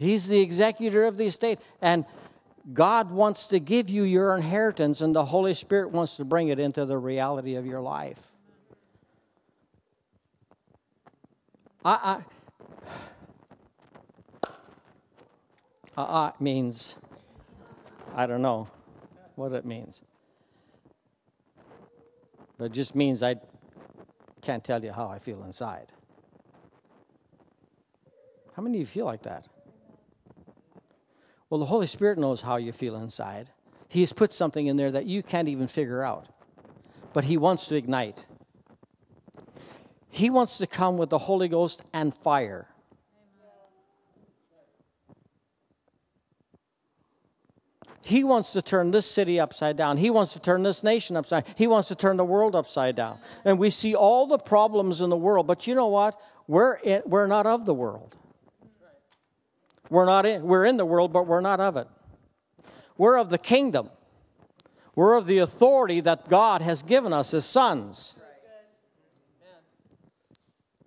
He's 0.00 0.28
the 0.28 0.40
executor 0.40 1.04
of 1.04 1.19
the 1.19 1.26
estate. 1.26 1.59
And 1.83 2.07
God 2.73 3.11
wants 3.11 3.49
to 3.49 3.61
give 3.61 3.90
you 3.90 4.04
your 4.04 4.35
inheritance, 4.35 5.02
and 5.02 5.14
the 5.14 5.26
Holy 5.26 5.52
Spirit 5.52 5.90
wants 5.90 6.16
to 6.16 6.25
bring 6.25 6.49
it 6.49 6.59
into 6.59 6.87
the 6.87 6.97
reality 6.97 7.57
of 7.57 7.66
your 7.66 7.83
life. 7.83 8.19
I, 11.85 12.23
I, 15.97 16.00
uh, 16.00 16.33
means, 16.40 16.97
I 18.14 18.26
don't 18.26 18.40
know 18.40 18.69
what 19.35 19.52
it 19.52 19.66
means. 19.66 20.00
but 22.57 22.66
it 22.66 22.73
just 22.73 22.95
means 22.95 23.23
I 23.23 23.37
can't 24.40 24.64
tell 24.64 24.83
you 24.83 24.92
how 24.92 25.09
I 25.09 25.19
feel 25.19 25.45
inside. 25.45 25.92
How 28.54 28.62
many 28.62 28.78
of 28.78 28.80
you 28.80 28.87
feel 28.87 29.04
like 29.04 29.23
that? 29.25 29.47
Well, 31.50 31.59
the 31.59 31.66
Holy 31.66 31.88
Spirit 31.88 32.16
knows 32.16 32.40
how 32.40 32.57
you 32.57 32.71
feel 32.71 32.97
inside. 32.97 33.50
He 33.88 34.00
has 34.02 34.12
put 34.12 34.33
something 34.33 34.69
in 34.69 34.76
there 34.76 34.92
that 34.92 35.07
you 35.07 35.23
can't 35.23 35.49
even 35.49 35.66
figure 35.66 36.04
out, 36.04 36.28
but 37.12 37.25
He 37.25 37.37
wants 37.37 37.66
to 37.66 37.75
ignite. 37.75 38.25
He 40.11 40.30
wants 40.30 40.59
to 40.59 40.66
come 40.69 40.97
with 40.97 41.11
the 41.11 41.19
Holy 41.19 41.49
Ghost 41.49 41.83
and 41.92 42.14
fire. 42.14 42.69
He 48.02 48.25
wants 48.25 48.52
to 48.54 48.62
turn 48.62 48.90
this 48.90 49.07
city 49.07 49.38
upside 49.38 49.76
down. 49.76 49.97
He 49.97 50.11
wants 50.11 50.33
to 50.33 50.40
turn 50.40 50.62
this 50.62 50.83
nation 50.83 51.16
upside 51.16 51.45
down. 51.45 51.54
He 51.57 51.66
wants 51.66 51.88
to 51.88 51.95
turn 51.95 52.16
the 52.16 52.25
world 52.25 52.57
upside 52.57 52.97
down. 52.97 53.19
And 53.45 53.59
we 53.59 53.71
see 53.71 53.95
all 53.95 54.26
the 54.26 54.38
problems 54.38 55.00
in 55.00 55.11
the 55.11 55.16
world, 55.16 55.47
but 55.47 55.66
you 55.66 55.75
know 55.75 55.88
what? 55.88 56.21
We're, 56.49 57.02
we're 57.07 57.28
not 57.28 57.47
of 57.47 57.66
the 57.66 57.75
world. 57.75 58.16
We're, 59.90 60.06
not 60.06 60.25
in, 60.25 60.42
we're 60.42 60.64
in 60.64 60.76
the 60.76 60.87
world, 60.87 61.12
but 61.12 61.26
we're 61.26 61.40
not 61.40 61.61
of 61.61 61.76
it. 61.76 61.88
We're 62.97 63.18
of 63.18 63.28
the 63.28 63.38
kingdom. 63.38 63.90
We're 64.94 65.14
of 65.14 65.26
the 65.26 65.38
authority 65.38 66.00
that 66.00 66.28
God 66.28 66.62
has 66.62 66.82
given 66.82 67.12
us 67.12 67.35
as 67.35 67.44
sons. 67.44 68.14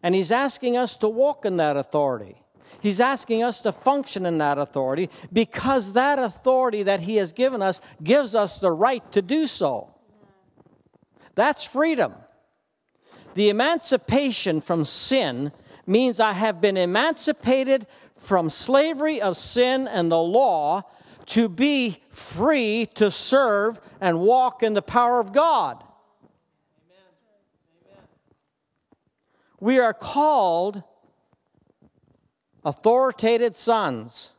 And 0.02 0.16
He's 0.16 0.32
asking 0.32 0.78
us 0.78 0.98
to 0.98 1.10
walk 1.10 1.46
in 1.46 1.58
that 1.58 1.78
authority. 1.78 2.38
He's 2.82 3.00
asking 3.00 3.44
us 3.44 3.62
to 3.62 3.72
function 3.72 4.26
in 4.26 4.40
that 4.40 4.58
authority 4.58 5.10
because 5.32 5.94
that 5.94 6.20
authority 6.20 6.84
that 6.84 7.00
He 7.00 7.16
has 7.16 7.32
given 7.32 7.62
us 7.62 7.80
gives 8.04 8.36
us 8.36 8.60
the 8.60 8.72
right 8.72 9.10
to 9.14 9.22
do 9.22 9.48
so. 9.48 9.94
That's 11.36 11.64
freedom. 11.64 12.14
The 13.36 13.50
emancipation 13.50 14.62
from 14.62 14.86
sin 14.86 15.52
means 15.88 16.20
I 16.20 16.34
have 16.34 16.62
been 16.62 16.78
emancipated 16.78 17.88
from 18.24 18.50
slavery 18.50 19.22
of 19.22 19.36
sin 19.36 19.86
and 19.86 20.10
the 20.10 20.18
law 20.18 20.82
to 21.26 21.50
be 21.50 22.02
free 22.10 22.86
to 22.96 23.12
serve 23.12 23.80
and 24.00 24.22
walk 24.22 24.64
in 24.64 24.74
the 24.74 24.82
power 24.82 25.20
of 25.20 25.34
God. 25.34 25.84
We 29.60 29.80
are 29.80 29.94
called 29.94 30.84
authoritative 32.64 33.58
sons. 33.58 34.32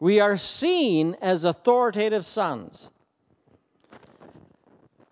We 0.00 0.18
are 0.18 0.36
seen 0.36 1.16
as 1.20 1.44
authoritative 1.44 2.24
sons. 2.24 2.90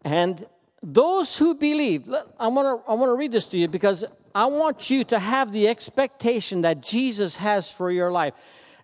And 0.02 0.46
those 0.82 1.36
who 1.36 1.54
believe, 1.54 2.08
I 2.38 2.48
want 2.48 2.84
to 2.84 2.90
I 2.90 2.94
want 2.94 3.10
to 3.10 3.16
read 3.16 3.32
this 3.32 3.46
to 3.46 3.58
you 3.58 3.68
because 3.68 4.04
I 4.34 4.46
want 4.46 4.90
you 4.90 5.04
to 5.04 5.18
have 5.18 5.52
the 5.52 5.68
expectation 5.68 6.62
that 6.62 6.80
Jesus 6.80 7.34
has 7.36 7.70
for 7.70 7.90
your 7.90 8.12
life. 8.12 8.34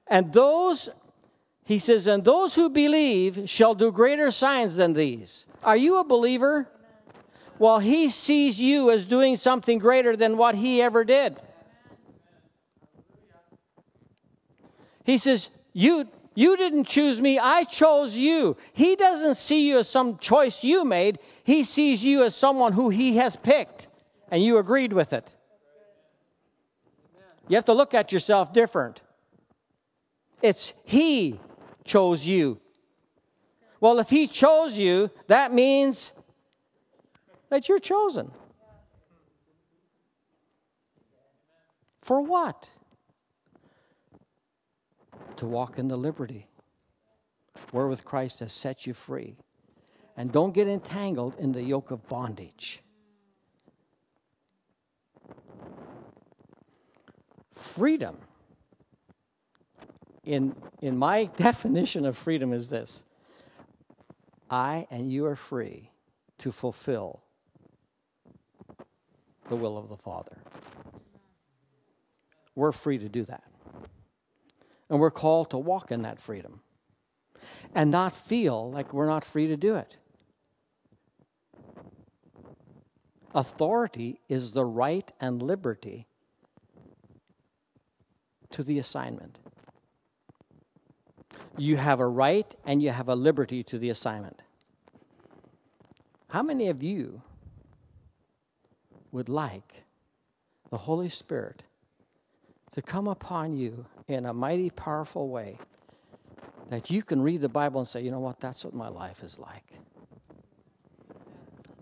And 0.08 0.32
those, 0.32 0.88
he 1.64 1.78
says, 1.78 2.06
and 2.06 2.24
those 2.24 2.54
who 2.54 2.68
believe 2.68 3.48
shall 3.48 3.74
do 3.74 3.92
greater 3.92 4.30
signs 4.30 4.76
than 4.76 4.92
these. 4.92 5.46
Are 5.62 5.76
you 5.76 5.98
a 5.98 6.04
believer? 6.04 6.68
Well, 7.58 7.78
he 7.78 8.08
sees 8.08 8.60
you 8.60 8.90
as 8.90 9.06
doing 9.06 9.36
something 9.36 9.78
greater 9.78 10.16
than 10.16 10.36
what 10.36 10.56
he 10.56 10.82
ever 10.82 11.04
did. 11.04 11.36
He 15.04 15.18
says, 15.18 15.50
You 15.72 16.08
you 16.34 16.56
didn't 16.56 16.84
choose 16.84 17.20
me, 17.20 17.38
I 17.38 17.64
chose 17.64 18.16
you. 18.16 18.56
He 18.72 18.96
doesn't 18.96 19.34
see 19.34 19.68
you 19.68 19.78
as 19.78 19.88
some 19.88 20.18
choice 20.18 20.64
you 20.64 20.84
made, 20.84 21.18
he 21.44 21.62
sees 21.64 22.04
you 22.04 22.24
as 22.24 22.34
someone 22.34 22.72
who 22.72 22.88
he 22.88 23.16
has 23.16 23.36
picked, 23.36 23.88
and 24.30 24.42
you 24.42 24.58
agreed 24.58 24.92
with 24.92 25.12
it. 25.12 25.34
You 27.48 27.56
have 27.56 27.66
to 27.66 27.72
look 27.72 27.94
at 27.94 28.10
yourself 28.10 28.52
different. 28.52 29.02
It's 30.42 30.72
he 30.84 31.38
chose 31.84 32.26
you. 32.26 32.60
Well, 33.80 33.98
if 33.98 34.08
he 34.08 34.26
chose 34.26 34.78
you, 34.78 35.10
that 35.26 35.52
means 35.52 36.12
that 37.50 37.68
you're 37.68 37.78
chosen. 37.78 38.30
For 42.00 42.20
what? 42.20 42.68
To 45.36 45.46
walk 45.46 45.78
in 45.78 45.88
the 45.88 45.96
liberty 45.96 46.46
wherewith 47.72 48.04
Christ 48.04 48.40
has 48.40 48.52
set 48.52 48.86
you 48.86 48.94
free. 48.94 49.36
And 50.16 50.30
don't 50.30 50.54
get 50.54 50.68
entangled 50.68 51.34
in 51.38 51.52
the 51.52 51.62
yoke 51.62 51.90
of 51.90 52.06
bondage. 52.08 52.80
Freedom, 57.52 58.16
in, 60.24 60.54
in 60.82 60.96
my 60.96 61.24
definition 61.36 62.04
of 62.04 62.16
freedom, 62.16 62.52
is 62.52 62.70
this 62.70 63.02
I 64.48 64.86
and 64.90 65.10
you 65.10 65.26
are 65.26 65.36
free 65.36 65.90
to 66.38 66.52
fulfill 66.52 67.20
the 69.48 69.56
will 69.56 69.76
of 69.76 69.88
the 69.88 69.96
Father. 69.96 70.36
We're 72.54 72.72
free 72.72 72.98
to 72.98 73.08
do 73.08 73.24
that. 73.24 73.42
And 74.94 75.00
we're 75.00 75.10
called 75.10 75.50
to 75.50 75.58
walk 75.58 75.90
in 75.90 76.02
that 76.02 76.20
freedom 76.20 76.60
and 77.74 77.90
not 77.90 78.14
feel 78.14 78.70
like 78.70 78.94
we're 78.94 79.08
not 79.08 79.24
free 79.24 79.48
to 79.48 79.56
do 79.56 79.74
it. 79.74 79.96
Authority 83.34 84.20
is 84.28 84.52
the 84.52 84.64
right 84.64 85.10
and 85.20 85.42
liberty 85.42 86.06
to 88.52 88.62
the 88.62 88.78
assignment. 88.78 89.40
You 91.58 91.76
have 91.76 91.98
a 91.98 92.06
right 92.06 92.54
and 92.64 92.80
you 92.80 92.90
have 92.90 93.08
a 93.08 93.16
liberty 93.16 93.64
to 93.64 93.80
the 93.80 93.90
assignment. 93.90 94.42
How 96.28 96.44
many 96.44 96.68
of 96.68 96.84
you 96.84 97.20
would 99.10 99.28
like 99.28 99.74
the 100.70 100.78
Holy 100.78 101.08
Spirit 101.08 101.64
to 102.74 102.80
come 102.80 103.08
upon 103.08 103.56
you 103.56 103.84
in 104.08 104.26
a 104.26 104.32
mighty, 104.32 104.70
powerful 104.70 105.28
way 105.28 105.58
that 106.68 106.90
you 106.90 107.02
can 107.02 107.22
read 107.22 107.40
the 107.40 107.48
Bible 107.48 107.80
and 107.80 107.88
say, 107.88 108.00
you 108.02 108.10
know 108.10 108.20
what, 108.20 108.40
that's 108.40 108.64
what 108.64 108.74
my 108.74 108.88
life 108.88 109.22
is 109.22 109.38
like. 109.38 109.64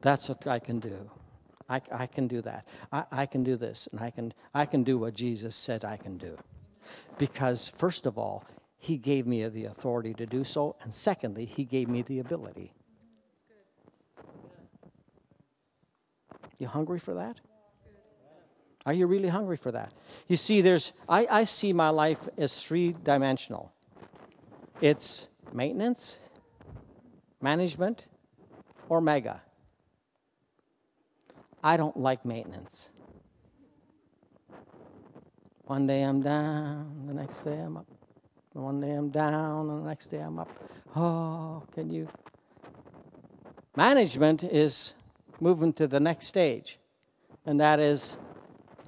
That's 0.01 0.29
what 0.29 0.47
I 0.47 0.59
can 0.59 0.81
do. 0.81 1.11
I, 1.69 1.81
I 1.93 2.07
can 2.07 2.27
do 2.27 2.43
that. 2.43 2.67
I, 2.93 3.05
I 3.13 3.27
can 3.27 3.43
do 3.45 3.57
this, 3.57 3.89
and 3.93 4.01
I 4.01 4.11
can, 4.11 4.35
I 4.55 4.67
can 4.67 4.83
do 4.83 4.99
what 4.99 5.15
Jesus 5.15 5.57
said 5.57 5.85
I 5.85 5.97
can 5.97 6.19
do. 6.19 6.37
Because, 7.19 7.69
first 7.69 8.07
of 8.07 8.19
all, 8.19 8.45
He 8.79 8.97
gave 8.97 9.27
me 9.27 9.47
the 9.49 9.67
authority 9.67 10.13
to 10.15 10.27
do 10.27 10.45
so, 10.45 10.77
and 10.83 10.93
secondly, 10.93 11.45
He 11.45 11.65
gave 11.65 11.89
me 11.89 12.03
the 12.03 12.19
ability. 12.19 12.73
You 16.59 16.67
hungry 16.67 16.99
for 16.99 17.15
that? 17.15 17.41
Are 18.85 18.93
you 18.93 19.07
really 19.07 19.29
hungry 19.29 19.57
for 19.57 19.71
that? 19.73 19.93
You 20.29 20.37
see, 20.37 20.61
there's 20.61 20.93
I, 21.09 21.27
I 21.31 21.45
see 21.45 21.73
my 21.73 21.91
life 21.91 22.29
as 22.37 22.63
three 22.63 22.95
dimensional. 23.05 23.73
It's 24.81 25.29
maintenance, 25.53 26.19
management, 27.41 28.07
or 28.89 29.01
mega. 29.01 29.41
I 31.63 31.77
don't 31.77 31.97
like 31.97 32.25
maintenance. 32.25 32.91
One 35.67 35.87
day 35.87 36.03
I'm 36.03 36.21
down, 36.21 37.05
the 37.07 37.15
next 37.15 37.45
day 37.45 37.59
I'm 37.59 37.77
up. 37.77 37.87
One 38.53 38.81
day 38.81 38.91
I'm 38.91 39.11
down, 39.11 39.71
and 39.71 39.83
the 39.83 39.89
next 39.89 40.09
day 40.09 40.19
I'm 40.19 40.39
up. 40.39 40.51
Oh, 40.95 41.63
can 41.73 41.89
you? 41.89 42.09
Management 43.77 44.45
is 44.45 44.93
moving 45.41 45.73
to 45.75 45.87
the 45.87 45.99
next 45.99 46.27
stage, 46.27 46.79
and 47.47 47.59
that 47.61 47.81
is, 47.81 48.19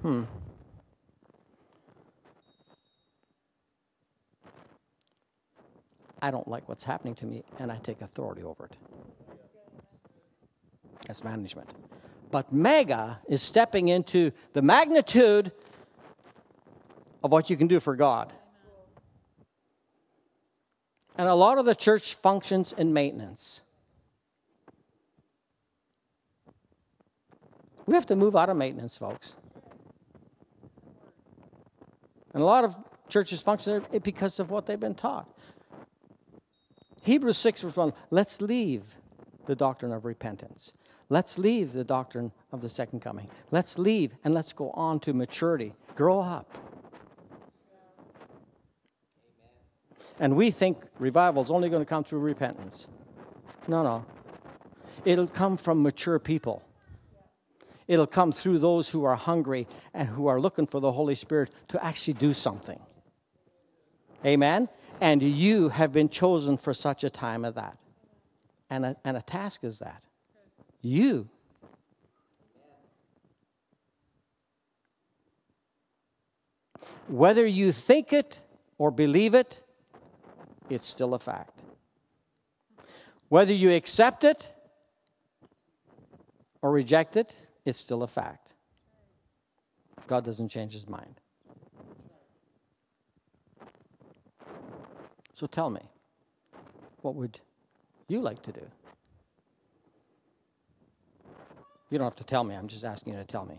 hmm. 0.05 0.21
I 6.21 6.29
don't 6.29 6.47
like 6.47 6.69
what's 6.69 6.83
happening 6.83 7.15
to 7.15 7.25
me, 7.25 7.43
and 7.57 7.71
I 7.71 7.77
take 7.77 8.01
authority 8.01 8.43
over 8.43 8.65
it. 8.65 8.77
That's 11.07 11.23
management. 11.23 11.69
But 12.29 12.53
mega 12.53 13.19
is 13.27 13.41
stepping 13.41 13.87
into 13.87 14.31
the 14.53 14.61
magnitude 14.61 15.51
of 17.23 17.31
what 17.31 17.49
you 17.49 17.57
can 17.57 17.65
do 17.65 17.79
for 17.79 17.95
God. 17.95 18.31
And 21.17 21.27
a 21.27 21.33
lot 21.33 21.57
of 21.57 21.65
the 21.65 21.73
church 21.73 22.13
functions 22.13 22.73
in 22.73 22.93
maintenance. 22.93 23.61
We 27.87 27.95
have 27.95 28.05
to 28.07 28.15
move 28.15 28.35
out 28.35 28.49
of 28.49 28.57
maintenance, 28.57 28.97
folks. 28.97 29.35
And 32.35 32.43
a 32.43 32.45
lot 32.45 32.65
of 32.65 32.75
churches 33.07 33.41
function 33.41 33.83
because 34.03 34.41
of 34.41 34.51
what 34.51 34.65
they've 34.65 34.79
been 34.79 34.93
taught. 34.93 35.25
Hebrews 37.01 37.37
6, 37.37 37.61
verse 37.61 37.75
1 37.77 37.93
let's 38.11 38.41
leave 38.41 38.83
the 39.45 39.55
doctrine 39.55 39.93
of 39.93 40.03
repentance. 40.03 40.73
Let's 41.07 41.37
leave 41.37 41.71
the 41.71 41.85
doctrine 41.85 42.31
of 42.51 42.61
the 42.61 42.67
second 42.67 42.99
coming. 42.99 43.29
Let's 43.51 43.79
leave 43.79 44.15
and 44.25 44.33
let's 44.33 44.51
go 44.51 44.71
on 44.71 44.99
to 45.01 45.13
maturity. 45.13 45.73
Grow 45.95 46.19
up. 46.19 46.57
And 50.19 50.35
we 50.35 50.51
think 50.51 50.77
revival 50.99 51.41
is 51.41 51.49
only 51.49 51.69
going 51.69 51.83
to 51.83 51.89
come 51.89 52.03
through 52.03 52.19
repentance. 52.19 52.89
No, 53.69 53.81
no. 53.81 54.05
It'll 55.05 55.27
come 55.27 55.55
from 55.55 55.81
mature 55.81 56.19
people. 56.19 56.64
It'll 57.87 58.07
come 58.07 58.31
through 58.31 58.59
those 58.59 58.89
who 58.89 59.03
are 59.03 59.15
hungry 59.15 59.67
and 59.93 60.07
who 60.07 60.27
are 60.27 60.39
looking 60.39 60.65
for 60.65 60.79
the 60.79 60.91
Holy 60.91 61.15
Spirit 61.15 61.51
to 61.69 61.83
actually 61.83 62.13
do 62.13 62.33
something. 62.33 62.79
Amen? 64.25 64.67
And 65.01 65.21
you 65.21 65.69
have 65.69 65.93
been 65.93 66.09
chosen 66.09 66.57
for 66.57 66.73
such 66.73 67.03
a 67.03 67.09
time 67.09 67.45
as 67.45 67.53
that. 67.55 67.77
And 68.69 68.85
a, 68.85 68.95
and 69.03 69.17
a 69.17 69.21
task 69.21 69.63
is 69.63 69.79
that. 69.79 70.03
You. 70.81 71.29
Whether 77.07 77.45
you 77.45 77.71
think 77.71 78.13
it 78.13 78.39
or 78.79 78.89
believe 78.89 79.35
it, 79.35 79.61
it's 80.69 80.87
still 80.87 81.13
a 81.13 81.19
fact. 81.19 81.61
Whether 83.29 83.53
you 83.53 83.71
accept 83.71 84.23
it 84.23 84.51
or 86.63 86.71
reject 86.71 87.15
it, 87.15 87.35
it's 87.65 87.79
still 87.79 88.03
a 88.03 88.07
fact. 88.07 88.53
God 90.07 90.23
doesn't 90.23 90.49
change 90.49 90.73
his 90.73 90.87
mind. 90.87 91.19
So 95.33 95.47
tell 95.47 95.69
me, 95.69 95.81
what 97.01 97.15
would 97.15 97.39
you 98.07 98.21
like 98.21 98.41
to 98.43 98.51
do? 98.51 98.61
You 101.89 101.97
don't 101.97 102.05
have 102.05 102.15
to 102.15 102.23
tell 102.23 102.43
me, 102.43 102.55
I'm 102.55 102.67
just 102.67 102.85
asking 102.85 103.13
you 103.13 103.19
to 103.19 103.25
tell 103.25 103.45
me. 103.45 103.55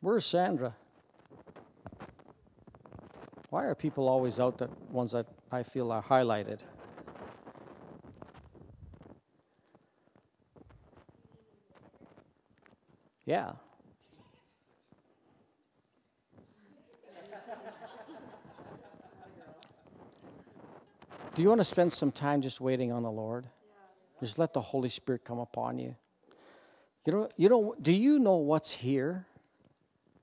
Where's 0.00 0.26
Sandra? 0.26 0.74
Why 3.54 3.66
are 3.66 3.74
people 3.76 4.08
always 4.08 4.40
out 4.40 4.58
that 4.58 4.70
ones 4.90 5.12
that 5.12 5.26
I 5.52 5.62
feel 5.62 5.92
are 5.92 6.02
highlighted? 6.02 6.58
Yeah. 13.24 13.52
Do 21.36 21.42
you 21.42 21.48
want 21.48 21.60
to 21.60 21.64
spend 21.64 21.92
some 21.92 22.10
time 22.10 22.42
just 22.42 22.60
waiting 22.60 22.90
on 22.90 23.04
the 23.04 23.12
Lord? 23.12 23.46
Just 24.18 24.36
let 24.36 24.52
the 24.52 24.60
Holy 24.60 24.88
Spirit 24.88 25.24
come 25.24 25.38
upon 25.38 25.78
you. 25.78 25.94
You 27.06 27.12
know, 27.12 27.28
you 27.36 27.48
know, 27.48 27.76
do 27.80 27.92
you 27.92 28.18
know 28.18 28.34
what's 28.34 28.72
here? 28.72 29.28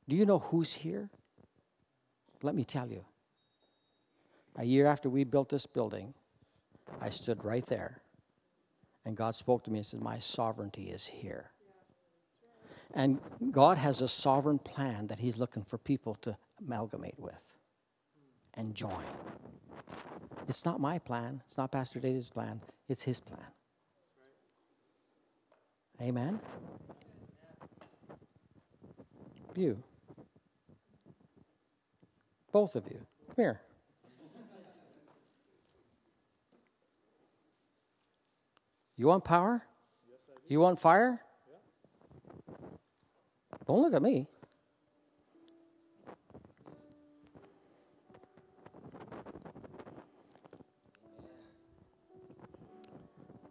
Do 0.10 0.18
you 0.18 0.26
know 0.26 0.40
who's 0.40 0.74
here? 0.74 1.10
Let 2.44 2.56
me 2.56 2.66
tell 2.66 2.90
you. 2.90 3.06
A 4.58 4.64
year 4.64 4.86
after 4.86 5.10
we 5.10 5.24
built 5.24 5.50
this 5.50 5.66
building, 5.66 6.14
I 7.00 7.10
stood 7.10 7.44
right 7.44 7.66
there, 7.66 8.02
and 9.06 9.16
God 9.16 9.36
spoke 9.36 9.64
to 9.64 9.72
me 9.72 9.80
and 9.80 9.86
said, 9.86 10.02
My 10.02 10.20
sovereignty 10.20 10.90
is 10.90 11.06
here. 11.06 11.52
And 12.94 13.20
God 13.52 13.78
has 13.78 14.02
a 14.02 14.08
sovereign 14.08 14.60
plan 14.60 15.08
that 15.08 15.20
He's 15.20 15.38
looking 15.38 15.64
for 15.64 15.78
people 15.78 16.16
to 16.22 16.36
amalgamate 16.60 17.18
with 17.18 17.44
and 18.56 18.76
join. 18.76 19.06
It's 20.50 20.66
not 20.66 20.82
my 20.82 21.00
plan, 21.00 21.42
it's 21.48 21.58
not 21.58 21.72
Pastor 21.72 22.00
David's 22.00 22.30
plan, 22.30 22.60
it's 22.90 23.02
His 23.02 23.20
plan. 23.20 23.40
Amen? 26.02 26.40
You. 29.56 29.82
Both 32.52 32.76
of 32.76 32.86
you. 32.88 33.00
Come 33.28 33.36
here. 33.38 33.62
You 39.02 39.08
want 39.08 39.24
power? 39.24 39.64
You 40.48 40.60
want 40.60 40.80
fire? 40.80 41.20
Don't 43.66 43.82
look 43.82 43.96
at 43.96 44.02
me. 44.04 44.28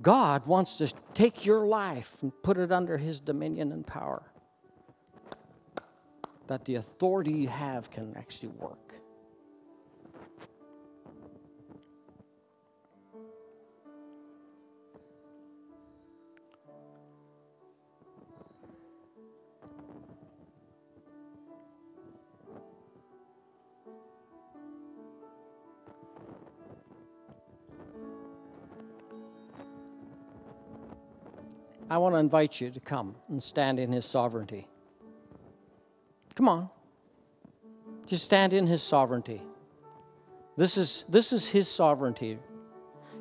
God 0.00 0.46
wants 0.46 0.76
to 0.76 0.94
take 1.14 1.44
your 1.44 1.66
life 1.66 2.18
and 2.22 2.30
put 2.44 2.56
it 2.56 2.70
under 2.70 2.96
His 2.96 3.18
dominion 3.18 3.72
and 3.72 3.84
power. 3.84 4.22
That 6.46 6.64
the 6.64 6.76
authority 6.76 7.32
you 7.32 7.48
have 7.48 7.90
can 7.90 8.14
actually 8.16 8.50
work. 8.50 8.89
I 31.90 31.98
want 31.98 32.14
to 32.14 32.18
invite 32.20 32.60
you 32.60 32.70
to 32.70 32.78
come 32.78 33.16
and 33.28 33.42
stand 33.42 33.80
in 33.80 33.90
His 33.90 34.04
sovereignty. 34.04 34.68
Come 36.36 36.48
on. 36.48 36.70
Just 38.06 38.24
stand 38.24 38.52
in 38.52 38.68
His 38.68 38.80
sovereignty. 38.80 39.42
This 40.56 40.78
is, 40.78 41.04
this 41.08 41.32
is 41.32 41.48
His 41.48 41.66
sovereignty. 41.66 42.38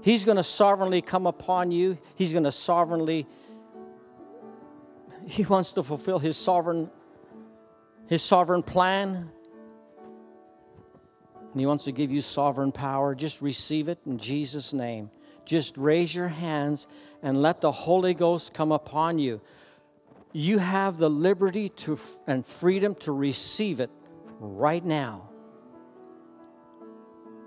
He's 0.02 0.24
going 0.24 0.38
to 0.38 0.44
sovereignly 0.44 1.02
come 1.02 1.26
upon 1.26 1.72
you. 1.72 1.98
He's 2.16 2.32
going 2.32 2.44
to 2.44 2.52
sovereignly, 2.52 3.26
He 5.26 5.44
wants 5.46 5.72
to 5.72 5.82
fulfill 5.82 6.20
His 6.20 6.38
sovereign, 6.38 6.92
His 8.06 8.22
sovereign 8.22 8.62
plan. 8.62 9.32
And 11.52 11.60
He 11.60 11.66
wants 11.66 11.86
to 11.86 11.92
give 11.92 12.12
you 12.12 12.22
sovereign 12.22 12.72
power. 12.72 13.16
Just 13.16 13.42
receive 13.42 13.90
it 13.90 13.98
in 14.06 14.20
Jesus' 14.20 14.74
name. 14.74 15.10
Just 15.50 15.78
raise 15.78 16.14
your 16.14 16.28
hands 16.28 16.86
and 17.24 17.42
let 17.42 17.60
the 17.60 17.72
Holy 17.72 18.14
Ghost 18.14 18.54
come 18.54 18.72
upon 18.72 19.18
you. 19.18 19.42
You 20.32 20.60
have 20.60 21.00
the 21.00 21.10
liberty 21.10 21.70
to 21.70 21.98
and 22.28 22.46
freedom 22.46 22.94
to 23.00 23.12
receive 23.12 23.80
it 23.80 23.90
right 24.40 24.86
now. 24.86 25.28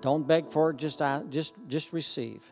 Don't 0.00 0.26
beg 0.26 0.50
for 0.50 0.70
it, 0.70 0.78
just, 0.78 1.00
uh, 1.00 1.22
just, 1.30 1.54
just 1.68 1.92
receive. 1.92 2.42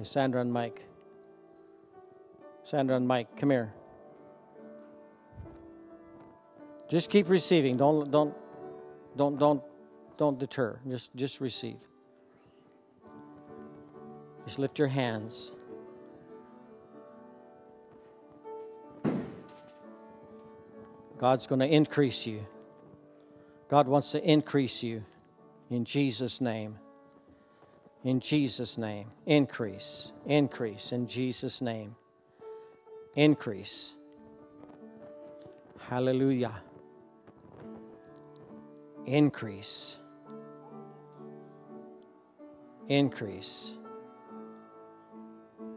Hey, 0.00 0.04
Sandra 0.04 0.40
and 0.40 0.50
Mike. 0.50 0.82
Sandra 2.62 2.96
and 2.96 3.06
Mike, 3.06 3.36
come 3.36 3.50
here. 3.50 3.70
Just 6.88 7.10
keep 7.10 7.28
receiving. 7.28 7.76
Don't 7.76 8.10
don't 8.10 8.34
don't 9.18 9.38
don't 9.38 9.62
don't 10.16 10.38
deter. 10.38 10.80
Just 10.88 11.14
just 11.16 11.42
receive. 11.42 11.76
Just 14.46 14.58
lift 14.58 14.78
your 14.78 14.88
hands. 14.88 15.52
God's 21.18 21.46
going 21.46 21.60
to 21.60 21.68
increase 21.68 22.26
you. 22.26 22.40
God 23.68 23.86
wants 23.86 24.12
to 24.12 24.24
increase 24.24 24.82
you 24.82 25.04
in 25.68 25.84
Jesus' 25.84 26.40
name. 26.40 26.78
In 28.04 28.20
Jesus' 28.20 28.78
name. 28.78 29.08
Increase. 29.26 30.12
Increase 30.26 30.92
in 30.92 31.06
Jesus' 31.06 31.60
name. 31.60 31.94
Increase. 33.14 33.92
Hallelujah. 35.78 36.54
Increase. 39.06 39.96
Increase. 42.88 43.74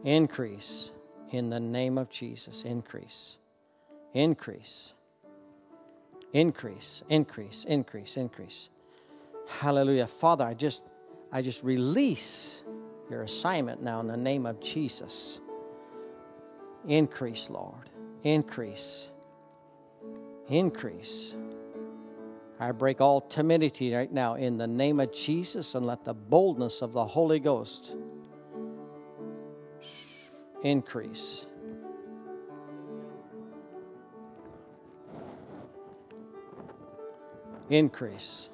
Increase 0.04 0.92
in 1.30 1.50
the 1.50 1.60
name 1.60 1.98
of 1.98 2.08
Jesus. 2.10 2.62
Increase. 2.64 3.38
Increase. 4.14 4.94
Increase. 6.32 7.02
Increase. 7.10 7.64
Increase. 7.68 8.16
Increase. 8.16 8.68
Hallelujah. 9.48 10.06
Father, 10.06 10.44
I 10.44 10.54
just 10.54 10.82
I 11.34 11.42
just 11.42 11.64
release 11.64 12.62
your 13.10 13.22
assignment 13.22 13.82
now 13.82 13.98
in 13.98 14.06
the 14.06 14.16
name 14.16 14.46
of 14.46 14.60
Jesus. 14.60 15.40
Increase, 16.86 17.50
Lord. 17.50 17.90
Increase. 18.22 19.10
Increase. 20.48 21.34
I 22.60 22.70
break 22.70 23.00
all 23.00 23.20
timidity 23.20 23.92
right 23.92 24.12
now 24.12 24.36
in 24.36 24.56
the 24.56 24.66
name 24.68 25.00
of 25.00 25.12
Jesus 25.12 25.74
and 25.74 25.84
let 25.84 26.04
the 26.04 26.14
boldness 26.14 26.82
of 26.82 26.92
the 26.92 27.04
Holy 27.04 27.40
Ghost 27.40 27.96
increase. 30.62 31.46
Increase. 37.70 38.50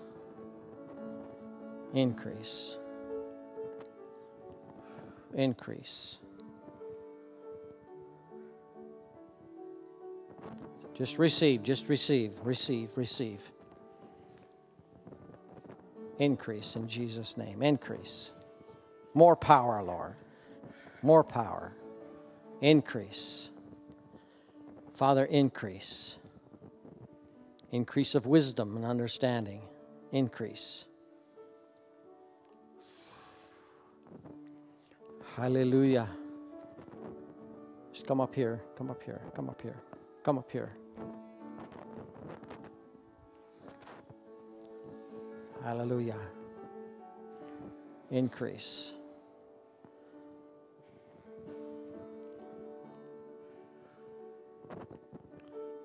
Increase. 1.95 2.77
Increase. 5.35 6.19
Just 10.95 11.19
receive, 11.19 11.63
just 11.63 11.89
receive, 11.89 12.33
receive, 12.45 12.91
receive. 12.97 13.41
Increase 16.19 16.77
in 16.77 16.87
Jesus' 16.87 17.37
name. 17.37 17.63
Increase. 17.63 18.33
More 19.15 19.35
power, 19.35 19.83
Lord. 19.83 20.15
More 21.03 21.25
power. 21.25 21.73
Increase. 22.61 23.51
Father, 24.93 25.25
increase. 25.25 26.19
Increase 27.73 28.15
of 28.15 28.27
wisdom 28.27 28.77
and 28.77 28.85
understanding. 28.85 29.63
Increase. 30.13 30.85
Hallelujah. 35.37 36.09
Just 37.93 38.07
come 38.07 38.21
up 38.21 38.35
here. 38.35 38.61
Come 38.77 38.91
up 38.91 39.03
here. 39.03 39.21
Come 39.35 39.49
up 39.49 39.63
here. 39.63 39.77
Come 40.23 40.39
up 40.39 40.51
here. 40.51 40.73
Hallelujah. 45.63 46.17
Increase. 48.11 48.93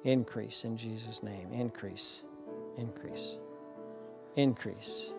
Increase 0.04 0.66
in 0.66 0.78
Jesus' 0.78 1.24
name. 1.24 1.52
Increase. 1.52 2.22
Increase. 2.78 3.38
Increase. 4.36 5.12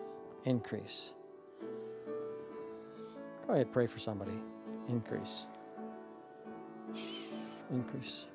Increase. 0.45 1.11
Go 3.47 3.53
ahead, 3.53 3.71
pray 3.71 3.87
for 3.87 3.97
somebody. 3.97 4.33
Increase. 4.89 5.45
Increase. 7.71 8.25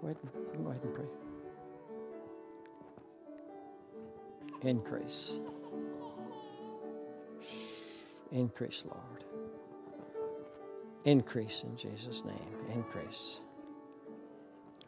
Go 0.00 0.04
ahead, 0.04 0.16
go 0.62 0.70
ahead 0.70 0.82
and 0.82 0.94
pray. 0.94 1.06
Increase. 4.62 5.34
Increase, 8.32 8.84
Lord. 8.84 9.24
Increase 11.04 11.62
in 11.62 11.76
Jesus' 11.76 12.24
name. 12.24 12.36
Increase. 12.74 13.40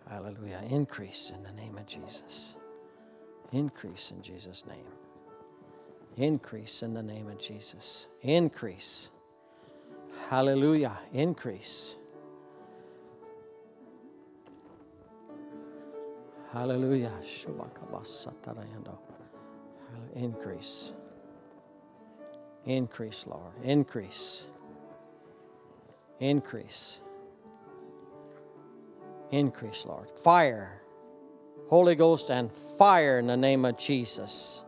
Hallelujah. 0.08 0.62
Increase 0.68 1.32
in 1.34 1.42
the 1.42 1.52
name 1.52 1.78
of 1.78 1.86
Jesus. 1.86 2.56
Increase 3.52 4.10
in 4.10 4.20
Jesus' 4.20 4.66
name. 4.66 4.84
Increase 6.18 6.82
in 6.82 6.94
the 6.94 7.02
name 7.02 7.28
of 7.28 7.38
Jesus. 7.38 8.08
Increase. 8.22 9.08
Hallelujah. 10.28 10.98
Increase. 11.12 11.94
Hallelujah. 16.52 17.12
Increase. 20.16 20.92
Increase, 22.66 23.26
Lord. 23.28 23.52
Increase. 23.62 24.46
Increase. 26.18 26.98
Increase, 29.30 29.86
Lord. 29.86 30.10
Fire. 30.18 30.82
Holy 31.68 31.94
Ghost 31.94 32.30
and 32.30 32.50
fire 32.52 33.20
in 33.20 33.28
the 33.28 33.36
name 33.36 33.64
of 33.64 33.78
Jesus. 33.78 34.64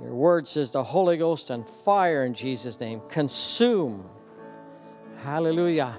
Your 0.00 0.14
word 0.14 0.46
says 0.46 0.70
the 0.70 0.82
Holy 0.82 1.16
Ghost 1.16 1.50
and 1.50 1.66
fire 1.66 2.24
in 2.24 2.34
Jesus' 2.34 2.78
name. 2.78 3.00
Consume. 3.08 4.08
Hallelujah. 5.22 5.96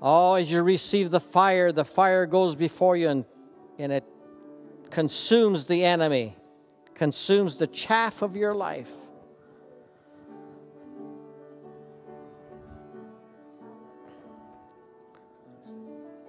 Oh, 0.00 0.34
as 0.34 0.50
you 0.50 0.62
receive 0.62 1.10
the 1.10 1.20
fire, 1.20 1.72
the 1.72 1.84
fire 1.84 2.24
goes 2.24 2.54
before 2.54 2.96
you 2.96 3.08
and, 3.08 3.24
and 3.78 3.92
it 3.92 4.04
consumes 4.90 5.66
the 5.66 5.84
enemy 5.84 6.36
consumes 7.00 7.56
the 7.56 7.66
chaff 7.68 8.20
of 8.20 8.36
your 8.36 8.54
life. 8.54 8.92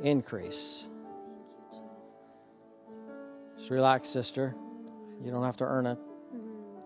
Increase. 0.02 0.88
Just 3.58 3.70
relax, 3.70 4.08
sister. 4.08 4.56
You 5.22 5.30
don't 5.30 5.44
have 5.44 5.58
to 5.58 5.66
earn 5.66 5.88
it. 5.88 5.98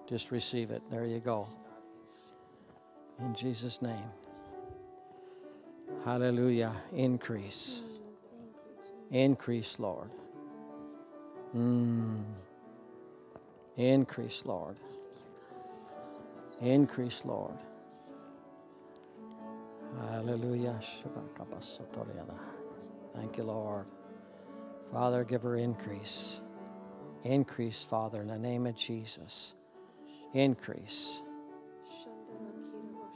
Just 0.08 0.32
receive 0.32 0.72
it. 0.72 0.82
There 0.92 1.06
you 1.06 1.20
go. 1.20 1.48
In 3.20 3.34
Jesus' 3.34 3.82
name. 3.82 4.10
Hallelujah. 6.04 6.74
Increase. 6.94 7.82
Increase, 9.12 9.80
Lord. 9.80 10.10
Mm. 11.56 12.24
Increase, 13.78 14.44
Lord. 14.46 14.76
Increase, 16.62 17.24
Lord. 17.26 17.58
Hallelujah. 20.10 20.80
Thank 23.16 23.38
you, 23.38 23.44
Lord. 23.44 23.86
Father, 24.92 25.24
give 25.24 25.42
her 25.44 25.56
increase. 25.56 26.42
Increase, 27.24 27.84
Father, 27.84 28.22
in 28.22 28.28
the 28.28 28.38
name 28.38 28.68
of 28.68 28.76
Jesus. 28.76 29.54
Increase. 30.36 31.22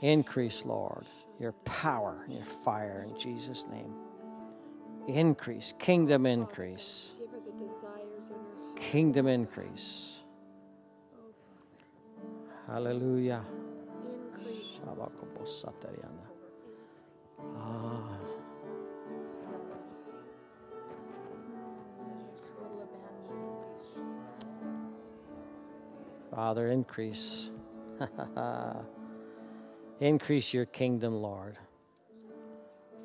Increase, 0.00 0.64
Lord, 0.64 1.04
your 1.38 1.52
power, 1.64 2.24
your 2.28 2.44
fire 2.44 3.06
in 3.06 3.18
Jesus' 3.18 3.66
name. 3.70 3.94
Increase, 5.06 5.74
kingdom 5.78 6.24
increase. 6.24 7.12
Kingdom 8.74 9.26
increase. 9.26 10.20
Hallelujah. 12.66 13.44
Ah. 17.58 18.09
Father, 26.40 26.70
increase. 26.70 27.50
increase 30.00 30.54
your 30.54 30.64
kingdom, 30.64 31.12
Lord. 31.12 31.58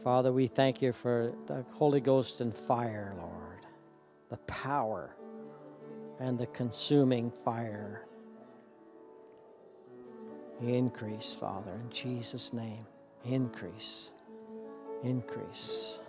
Father, 0.02 0.32
we 0.32 0.48
thank 0.48 0.82
you 0.82 0.94
for 0.94 1.34
the 1.46 1.66
Holy 1.74 2.00
Ghost 2.00 2.40
and 2.40 2.56
fire, 2.56 3.14
Lord. 3.18 3.66
The 4.30 4.38
power 4.48 5.18
and 6.22 6.40
the 6.40 6.46
consuming 6.46 7.30
fire. 7.30 8.06
Increase, 10.62 11.36
Father, 11.38 11.74
in 11.74 11.90
Jesus' 11.90 12.54
name. 12.54 12.86
Increase. 13.26 14.12
Increase. 15.04 16.00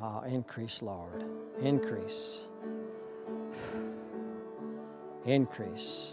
Ah, 0.00 0.22
increase, 0.22 0.80
Lord. 0.80 1.24
Increase. 1.60 2.42
Increase. 5.24 6.12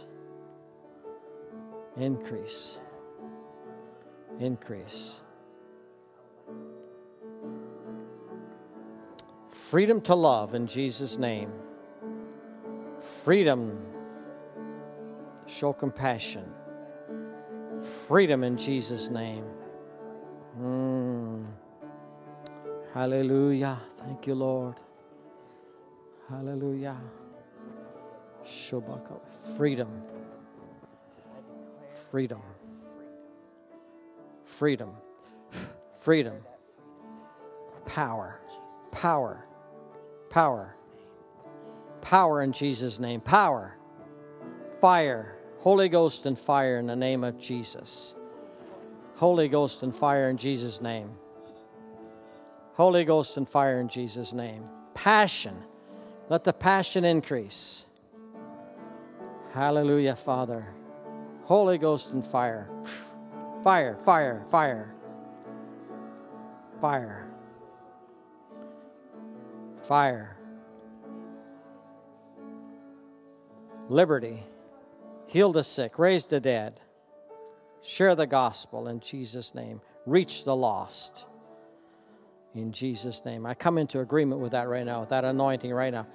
Increase. 1.97 2.77
Increase. 4.39 5.21
Freedom 9.51 10.01
to 10.01 10.15
love 10.15 10.55
in 10.55 10.67
Jesus' 10.67 11.17
name. 11.17 11.51
Freedom 12.99 13.77
Show 15.49 15.73
compassion. 15.73 16.45
Freedom 17.81 18.43
in 18.43 18.55
Jesus' 18.55 19.09
name. 19.09 19.45
Mm. 20.61 21.43
Hallelujah. 22.93 23.79
Thank 23.97 24.27
you, 24.27 24.35
Lord. 24.35 24.75
Hallelujah. 26.29 26.97
Shobaka. 28.49 29.19
Freedom. 29.55 29.89
Freedom. 32.11 32.41
Freedom. 34.45 34.91
Freedom. 35.99 36.35
Power. 37.85 38.39
Power. 38.91 39.45
Power. 40.29 40.71
Power 42.01 42.41
in 42.41 42.51
Jesus' 42.51 42.99
name. 42.99 43.21
Power. 43.21 43.75
Fire. 44.81 45.35
Holy 45.59 45.89
Ghost 45.89 46.25
and 46.25 46.37
fire 46.37 46.79
in 46.79 46.87
the 46.87 46.95
name 46.95 47.23
of 47.23 47.39
Jesus. 47.39 48.15
Holy 49.15 49.49
Ghost 49.49 49.83
and 49.83 49.95
fire 49.95 50.29
in 50.29 50.37
Jesus' 50.37 50.81
name. 50.81 51.11
Holy 52.73 53.03
Ghost 53.03 53.37
and 53.37 53.47
fire 53.47 53.81
in 53.81 53.89
Jesus' 53.89 54.33
name. 54.33 54.63
Passion. 54.93 55.55
Let 56.29 56.43
the 56.43 56.53
passion 56.53 57.03
increase. 57.03 57.85
Hallelujah, 59.51 60.15
Father. 60.15 60.67
Holy 61.43 61.77
Ghost 61.77 62.11
and 62.11 62.25
fire. 62.25 62.69
Fire, 63.63 63.97
fire, 63.97 64.43
fire. 64.49 64.93
Fire. 66.79 67.27
Fire. 69.81 70.37
Liberty. 73.89 74.43
Heal 75.29 75.51
the 75.51 75.63
sick, 75.63 75.99
raise 75.99 76.25
the 76.25 76.39
dead, 76.39 76.79
share 77.83 78.15
the 78.15 78.25
gospel 78.25 78.87
in 78.87 78.99
Jesus' 78.99 79.53
name, 79.53 79.79
reach 80.07 80.43
the 80.43 80.55
lost 80.55 81.25
in 82.55 82.71
Jesus' 82.71 83.23
name. 83.25 83.45
I 83.45 83.53
come 83.53 83.77
into 83.77 83.99
agreement 83.99 84.41
with 84.41 84.53
that 84.53 84.67
right 84.67 84.83
now, 84.83 85.01
with 85.01 85.09
that 85.09 85.25
anointing 85.25 85.71
right 85.71 85.93
now. 85.93 86.07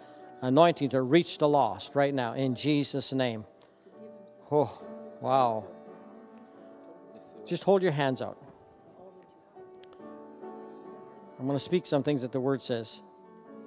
Anointing 0.43 0.91
to 0.91 1.03
reach 1.03 1.39
the 1.39 1.49
lost 1.49 1.95
right 1.95 2.13
now 2.13 2.33
in 2.33 2.55
Jesus' 2.55 3.13
name. 3.13 3.45
Oh, 4.51 4.81
wow. 5.21 5.65
Just 7.47 7.65
hold 7.65 7.83
your 7.83 7.93
hands 7.93 8.23
out. 8.23 8.39
I'm 11.39 11.47
going 11.47 11.59
to 11.59 11.65
speak 11.65 11.87
some 11.87 12.03
things 12.03 12.23
that 12.23 12.33
the 12.33 12.41
word 12.41 12.63
says. 12.63 13.03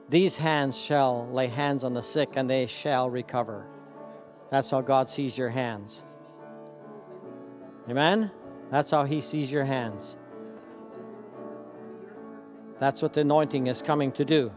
These 0.10 0.38
hands 0.38 0.78
shall 0.78 1.28
lay 1.32 1.48
hands 1.48 1.84
on 1.84 1.94
the 1.94 2.02
sick 2.02 2.30
and 2.36 2.50
they 2.50 2.66
shall 2.66 3.10
recover. 3.10 3.68
That's 4.50 4.72
how 4.72 4.82
God 4.82 5.10
sees 5.10 5.38
your 5.38 5.50
hands. 5.50 6.04
Amen? 7.90 8.32
That's 8.72 8.92
how 8.92 9.04
He 9.04 9.20
sees 9.20 9.52
your 9.52 9.66
hands. 9.66 10.16
That's 12.80 13.02
what 13.02 13.14
the 13.14 13.22
anointing 13.22 13.68
is 13.68 13.82
coming 13.82 14.12
to 14.14 14.24
do. 14.24 14.52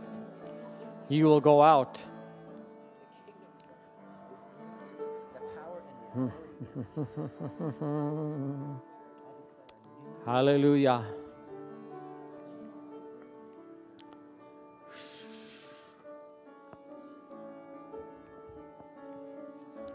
You 1.11 1.27
will 1.27 1.41
go 1.41 1.61
out. 1.61 2.01
Hallelujah. 10.25 11.05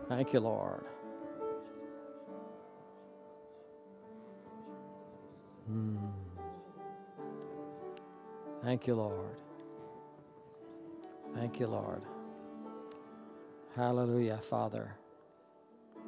Thank 0.09 0.33
you, 0.33 0.41
Lord. 0.41 0.83
Hmm. 5.65 5.97
Thank 8.61 8.85
you, 8.85 8.95
Lord. 8.95 9.44
Thank 11.35 11.59
you, 11.59 11.67
Lord. 11.67 12.01
Hallelujah, 13.75 14.37
Father. 14.37 14.95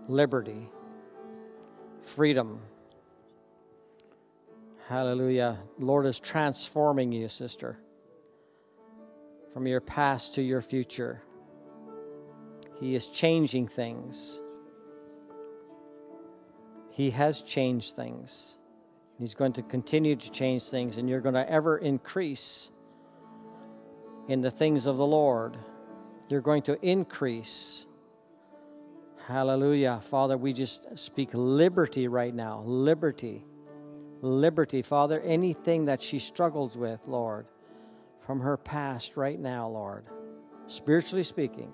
Liberty, 0.07 0.69
freedom. 2.01 2.61
Hallelujah. 4.87 5.57
Lord 5.77 6.05
is 6.05 6.17
transforming 6.17 7.11
you, 7.11 7.27
sister, 7.27 7.77
from 9.53 9.67
your 9.67 9.81
past 9.81 10.35
to 10.35 10.41
your 10.41 10.61
future. 10.61 11.21
He 12.79 12.95
is 12.95 13.07
changing 13.07 13.67
things. 13.67 14.39
He 16.89 17.09
has 17.09 17.41
changed 17.41 17.97
things. 17.97 18.57
He's 19.19 19.33
going 19.33 19.53
to 19.53 19.61
continue 19.63 20.15
to 20.15 20.31
change 20.31 20.63
things, 20.63 20.97
and 20.97 21.09
you're 21.09 21.21
going 21.21 21.35
to 21.35 21.49
ever 21.51 21.79
increase 21.79 22.71
in 24.27 24.41
the 24.41 24.51
things 24.51 24.85
of 24.85 24.97
the 24.97 25.05
Lord. 25.05 25.57
You're 26.29 26.41
going 26.41 26.63
to 26.63 26.77
increase. 26.85 27.85
Hallelujah. 29.25 30.01
Father, 30.09 30.37
we 30.37 30.53
just 30.53 30.97
speak 30.97 31.29
liberty 31.33 32.07
right 32.07 32.33
now. 32.33 32.61
Liberty. 32.65 33.45
Liberty. 34.21 34.81
Father, 34.81 35.21
anything 35.21 35.85
that 35.85 36.01
she 36.01 36.19
struggles 36.19 36.77
with, 36.77 37.07
Lord, 37.07 37.45
from 38.25 38.39
her 38.41 38.57
past 38.57 39.15
right 39.15 39.39
now, 39.39 39.67
Lord, 39.67 40.05
spiritually 40.67 41.23
speaking. 41.23 41.71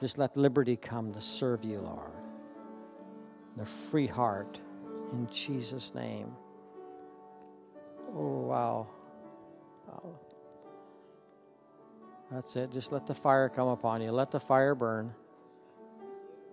Just 0.00 0.18
let 0.18 0.36
liberty 0.36 0.76
come 0.76 1.12
to 1.12 1.20
serve 1.20 1.64
you, 1.64 1.80
Lord. 1.80 2.12
A 3.60 3.64
free 3.64 4.06
heart 4.06 4.60
in 5.12 5.28
Jesus' 5.30 5.94
name. 5.94 6.30
Oh, 8.14 8.40
wow. 8.40 8.86
wow. 9.88 10.14
That's 12.30 12.56
it. 12.56 12.70
Just 12.72 12.92
let 12.92 13.06
the 13.06 13.14
fire 13.14 13.48
come 13.48 13.68
upon 13.68 14.02
you. 14.02 14.12
Let 14.12 14.30
the 14.30 14.40
fire 14.40 14.74
burn. 14.74 15.14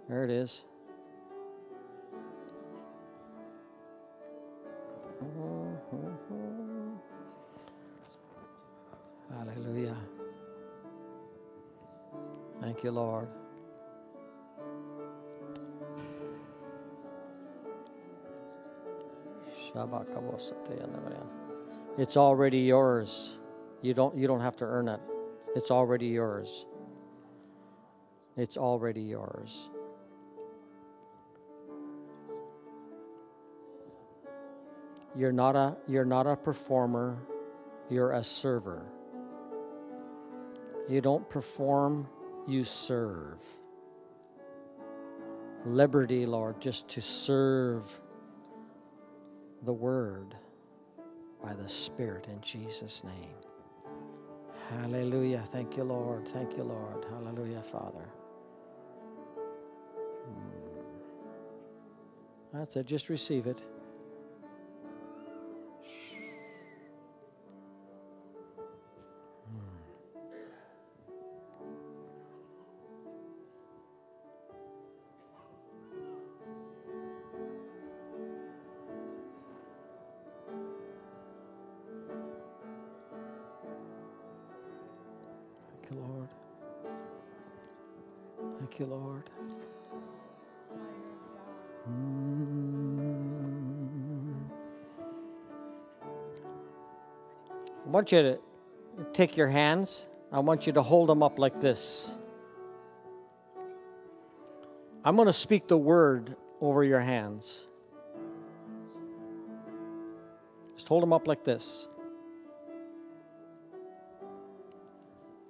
There 0.07 0.23
it 0.23 0.29
is. 0.29 0.63
Hallelujah. 9.29 9.97
Thank 12.61 12.83
you, 12.83 12.91
Lord. 12.91 13.27
It's 21.97 22.15
already 22.15 22.59
yours. 22.59 23.35
You 23.81 23.93
don't 23.93 24.15
you 24.15 24.27
don't 24.27 24.39
have 24.39 24.55
to 24.57 24.65
earn 24.65 24.88
it. 24.88 25.01
It's 25.55 25.71
already 25.71 26.07
yours. 26.07 26.65
It's 28.35 28.57
already 28.57 29.01
yours. 29.01 29.69
You're 35.17 35.31
not 35.31 35.55
a 35.55 35.77
you're 35.87 36.03
not 36.03 36.27
a 36.27 36.35
performer, 36.35 37.17
you're 37.89 38.11
a 38.11 38.23
server. 38.23 38.85
You 40.89 40.99
don't 40.99 41.27
perform, 41.29 42.07
you 42.47 42.65
serve. 42.65 43.39
Liberty, 45.65 46.25
Lord, 46.25 46.59
just 46.59 46.89
to 46.89 47.01
serve 47.01 47.83
the 49.63 49.73
Word 49.73 50.35
by 51.41 51.53
the 51.53 51.69
Spirit 51.69 52.27
in 52.27 52.41
Jesus' 52.41 53.03
name. 53.05 53.55
Hallelujah. 54.70 55.43
Thank 55.51 55.78
you, 55.78 55.84
Lord. 55.84 56.28
Thank 56.28 56.57
you, 56.57 56.63
Lord. 56.63 57.05
Hallelujah, 57.09 57.61
Father. 57.61 58.09
Hmm. 60.13 60.59
That's 62.53 62.76
it. 62.76 62.86
Just 62.88 63.09
receive 63.09 63.47
it. 63.47 63.61
I 97.86 97.89
want 97.89 98.11
you 98.11 98.21
to 98.21 98.39
take 99.13 99.38
your 99.38 99.47
hands. 99.47 100.05
I 100.31 100.39
want 100.39 100.65
you 100.65 100.73
to 100.73 100.81
hold 100.81 101.07
them 101.07 101.21
up 101.21 101.38
like 101.38 101.61
this. 101.61 102.13
I'm 105.03 105.15
going 105.15 105.27
to 105.27 105.33
speak 105.33 105.67
the 105.67 105.77
word 105.77 106.36
over 106.61 106.83
your 106.83 106.99
hands. 106.99 107.61
Just 110.73 110.88
hold 110.88 111.03
them 111.03 111.13
up 111.13 111.27
like 111.27 111.43
this. 111.43 111.88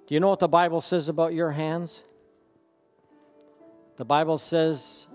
Do 0.06 0.14
you 0.14 0.20
know 0.20 0.28
what 0.28 0.38
the 0.38 0.48
Bible 0.48 0.82
says 0.82 1.08
about 1.08 1.32
your 1.32 1.50
hands? 1.50 2.04
The 3.96 4.04
Bible 4.04 4.36
says 4.36 5.08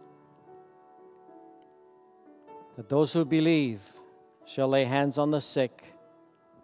that 2.76 2.90
those 2.90 3.14
who 3.14 3.24
believe 3.24 3.80
shall 4.46 4.68
lay 4.68 4.86
hands 4.86 5.20
on 5.20 5.30
the 5.30 5.40
sick 5.40 5.91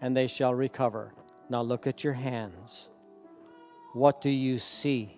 and 0.02 0.16
they 0.16 0.28
shall 0.28 0.54
recover. 0.54 1.14
Now 1.50 1.62
look 1.62 1.88
at 1.88 2.04
your 2.04 2.14
hands. 2.14 2.90
What 3.94 4.22
do 4.22 4.30
you 4.30 4.60
see? 4.60 5.18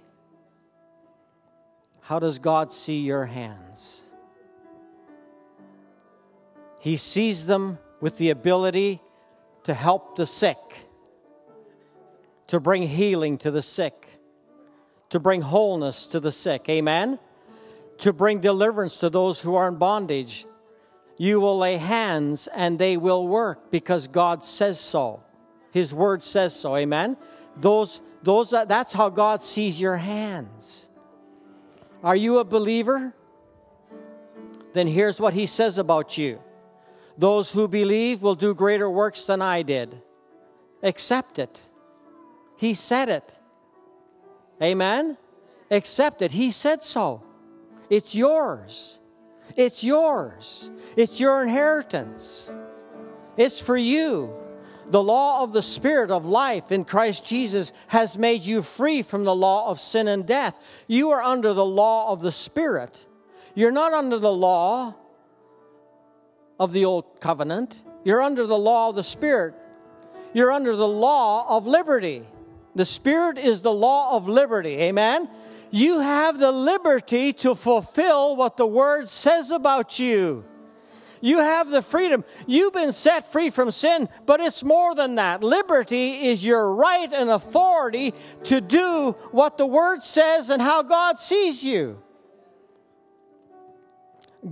How 2.01 2.19
does 2.19 2.39
God 2.39 2.71
see 2.71 3.01
your 3.01 3.25
hands? 3.25 4.03
He 6.79 6.97
sees 6.97 7.45
them 7.45 7.77
with 7.99 8.17
the 8.17 8.29
ability 8.29 9.01
to 9.63 9.73
help 9.73 10.15
the 10.15 10.25
sick, 10.25 10.57
to 12.47 12.59
bring 12.59 12.83
healing 12.83 13.37
to 13.39 13.51
the 13.51 13.61
sick, 13.61 14.07
to 15.09 15.19
bring 15.19 15.41
wholeness 15.41 16.07
to 16.07 16.19
the 16.19 16.31
sick. 16.31 16.69
Amen? 16.69 17.19
To 17.99 18.13
bring 18.13 18.39
deliverance 18.39 18.97
to 18.97 19.09
those 19.09 19.41
who 19.41 19.55
are 19.55 19.67
in 19.67 19.75
bondage. 19.75 20.45
You 21.19 21.41
will 21.41 21.57
lay 21.57 21.75
hands 21.75 22.47
and 22.47 22.79
they 22.79 22.95
will 22.95 23.27
work 23.27 23.69
because 23.71 24.07
God 24.07 24.41
says 24.41 24.79
so. 24.79 25.21
His 25.71 25.93
word 25.93 26.23
says 26.23 26.55
so. 26.55 26.77
Amen? 26.77 27.17
Those, 27.57 27.99
those, 28.23 28.51
that's 28.51 28.93
how 28.93 29.09
God 29.09 29.43
sees 29.43 29.81
your 29.81 29.97
hands. 29.97 30.87
Are 32.05 32.15
you 32.15 32.39
a 32.39 32.45
believer? 32.45 33.13
Then 34.71 34.87
here's 34.87 35.19
what 35.19 35.33
he 35.33 35.45
says 35.45 35.77
about 35.77 36.17
you 36.17 36.39
Those 37.17 37.51
who 37.51 37.67
believe 37.67 38.21
will 38.21 38.35
do 38.35 38.55
greater 38.55 38.89
works 38.89 39.23
than 39.23 39.41
I 39.41 39.61
did. 39.61 40.01
Accept 40.83 41.37
it. 41.37 41.61
He 42.55 42.73
said 42.73 43.09
it. 43.09 43.37
Amen? 44.63 45.17
Accept 45.69 46.21
it. 46.21 46.31
He 46.31 46.51
said 46.51 46.81
so. 46.81 47.23
It's 47.89 48.15
yours. 48.15 48.98
It's 49.55 49.83
yours. 49.83 50.69
It's 50.95 51.19
your 51.19 51.41
inheritance. 51.41 52.49
It's 53.37 53.59
for 53.59 53.77
you. 53.77 54.35
The 54.89 55.03
law 55.03 55.43
of 55.43 55.53
the 55.53 55.61
Spirit 55.61 56.09
of 56.09 56.25
life 56.25 56.71
in 56.71 56.83
Christ 56.83 57.25
Jesus 57.25 57.71
has 57.87 58.17
made 58.17 58.41
you 58.41 58.61
free 58.63 59.03
from 59.03 59.23
the 59.23 59.35
law 59.35 59.69
of 59.69 59.79
sin 59.79 60.07
and 60.07 60.25
death. 60.25 60.55
You 60.87 61.11
are 61.11 61.21
under 61.21 61.53
the 61.53 61.65
law 61.65 62.11
of 62.11 62.21
the 62.21 62.31
Spirit. 62.31 63.05
You're 63.53 63.71
not 63.71 63.93
under 63.93 64.17
the 64.17 64.33
law 64.33 64.95
of 66.59 66.73
the 66.73 66.85
old 66.85 67.05
covenant. 67.19 67.83
You're 68.03 68.21
under 68.21 68.47
the 68.47 68.57
law 68.57 68.89
of 68.89 68.95
the 68.95 69.03
Spirit. 69.03 69.53
You're 70.33 70.51
under 70.51 70.75
the 70.75 70.87
law 70.87 71.57
of 71.57 71.67
liberty. 71.67 72.23
The 72.75 72.85
Spirit 72.85 73.37
is 73.37 73.61
the 73.61 73.73
law 73.73 74.15
of 74.15 74.27
liberty. 74.27 74.75
Amen? 74.81 75.29
You 75.71 75.99
have 75.99 76.39
the 76.39 76.51
liberty 76.51 77.33
to 77.33 77.55
fulfill 77.55 78.35
what 78.35 78.57
the 78.57 78.65
Word 78.65 79.07
says 79.07 79.51
about 79.51 79.99
you. 79.99 80.43
You 81.21 81.39
have 81.39 81.69
the 81.69 81.81
freedom. 81.81 82.23
You've 82.47 82.73
been 82.73 82.91
set 82.91 83.31
free 83.31 83.49
from 83.49 83.71
sin, 83.71 84.07
but 84.25 84.39
it's 84.39 84.63
more 84.63 84.95
than 84.95 85.15
that. 85.15 85.43
Liberty 85.43 86.27
is 86.27 86.45
your 86.45 86.73
right 86.73 87.11
and 87.11 87.29
authority 87.29 88.13
to 88.45 88.61
do 88.61 89.11
what 89.31 89.57
the 89.57 89.65
Word 89.65 90.01
says 90.01 90.49
and 90.49 90.61
how 90.61 90.81
God 90.81 91.19
sees 91.19 91.63
you. 91.63 92.01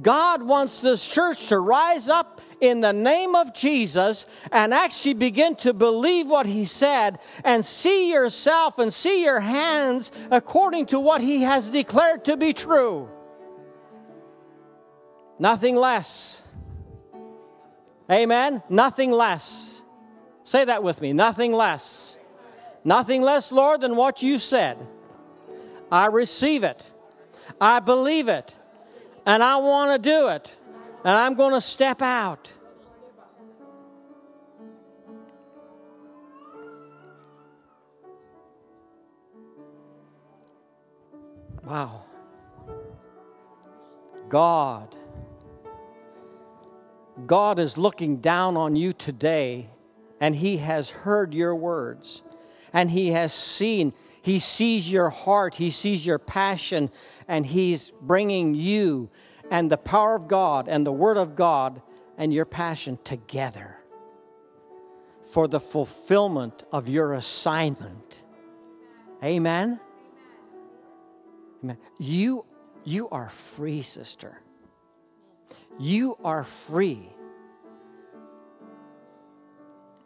God 0.02 0.44
wants 0.44 0.82
this 0.82 1.08
church 1.08 1.48
to 1.48 1.60
rise 1.60 2.10
up 2.10 2.37
in 2.62 2.82
the 2.82 2.94
name 2.94 3.36
of 3.36 3.54
Jesus 3.54 4.26
and 4.52 4.74
actually 4.74 5.14
begin 5.14 5.56
to 5.58 5.74
believe 5.74 6.28
what 6.28 6.46
He 6.46 6.66
said 6.66 7.20
and 7.44 7.64
see 7.64 8.12
yourself 8.12 8.80
and 8.80 8.94
see 8.94 9.24
your 9.24 9.40
hands 9.40 10.12
according 10.32 10.88
to 10.88 11.00
what 11.00 11.22
He 11.22 11.44
has 11.44 11.70
declared 11.70 12.26
to 12.26 12.38
be 12.38 12.54
true. 12.54 13.10
Nothing 15.40 15.76
less. 15.76 16.42
Amen? 18.10 18.64
Nothing 18.70 19.12
less. 19.12 19.82
Say 20.44 20.66
that 20.66 20.82
with 20.82 21.02
me. 21.02 21.14
Nothing 21.14 21.52
less. 21.52 22.18
Nothing 22.84 23.22
less, 23.22 23.52
Lord, 23.52 23.82
than 23.82 23.96
what 23.96 24.24
you 24.24 24.40
said. 24.40 24.78
I 25.92 26.08
receive 26.08 26.64
it. 26.64 26.90
I 27.60 27.80
believe 27.80 28.30
it. 28.30 28.56
And 29.26 29.44
I 29.44 29.58
want 29.58 30.02
to 30.02 30.10
do 30.10 30.30
it. 30.30 30.56
And 31.04 31.14
I'm 31.18 31.36
going 31.36 31.54
to 31.54 31.62
step 31.62 32.02
out. 32.02 32.52
Wow. 41.64 42.04
God 44.30 44.96
God 47.26 47.58
is 47.58 47.78
looking 47.78 48.18
down 48.18 48.56
on 48.56 48.76
you 48.76 48.94
today 48.94 49.70
and 50.22 50.36
He 50.36 50.58
has 50.58 50.90
heard 50.90 51.34
your 51.34 51.56
words 51.56 52.22
and 52.74 52.92
He 52.92 53.12
has 53.12 53.34
seen, 53.34 53.94
He 54.22 54.40
sees 54.40 54.90
your 54.90 55.10
heart, 55.10 55.56
He 55.56 55.72
sees 55.72 56.06
your 56.06 56.20
passion, 56.20 56.92
and 57.28 57.46
He's 57.46 57.92
bringing 58.02 58.54
you 58.54 59.10
and 59.52 59.72
the 59.72 59.78
power 59.78 60.16
of 60.16 60.28
God 60.28 60.68
and 60.68 60.86
the 60.86 60.92
Word 60.92 61.18
of 61.18 61.36
God 61.36 61.82
and 62.18 62.34
your 62.34 62.46
passion 62.46 62.98
together 63.04 63.78
for 65.24 65.48
the 65.48 65.60
fulfillment 65.60 66.64
of 66.72 66.88
your 66.88 67.14
assignment. 67.14 68.24
Amen. 69.24 69.80
Amen. 71.64 71.78
You, 71.98 72.46
you 72.84 73.10
are 73.10 73.30
free, 73.30 73.82
sister. 73.82 74.42
You 75.80 76.18
are 76.24 76.44
free. 76.44 77.10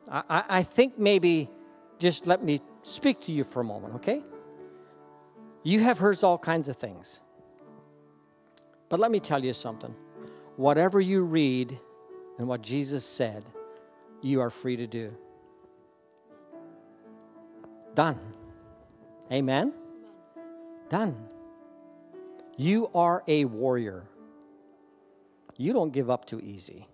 I, 0.09 0.43
I 0.49 0.63
think 0.63 0.97
maybe 0.97 1.49
just 1.99 2.25
let 2.27 2.43
me 2.43 2.61
speak 2.83 3.21
to 3.21 3.31
you 3.31 3.43
for 3.43 3.61
a 3.61 3.63
moment, 3.63 3.95
okay? 3.95 4.23
You 5.63 5.79
have 5.81 5.99
heard 5.99 6.23
all 6.23 6.37
kinds 6.37 6.67
of 6.67 6.77
things. 6.77 7.21
But 8.91 8.99
let 8.99 9.09
me 9.09 9.21
tell 9.21 9.43
you 9.43 9.53
something. 9.53 9.95
Whatever 10.57 10.99
you 10.99 11.23
read 11.23 11.79
and 12.37 12.47
what 12.47 12.61
Jesus 12.61 13.05
said, 13.05 13.45
you 14.21 14.41
are 14.41 14.49
free 14.49 14.75
to 14.75 14.85
do. 14.85 15.15
Done. 17.95 18.19
Amen? 19.31 19.73
Done. 20.89 21.15
You 22.57 22.89
are 22.93 23.23
a 23.29 23.45
warrior. 23.45 24.03
You 25.55 25.71
don't 25.71 25.93
give 25.93 26.09
up 26.09 26.25
too 26.25 26.41
easy. 26.41 26.85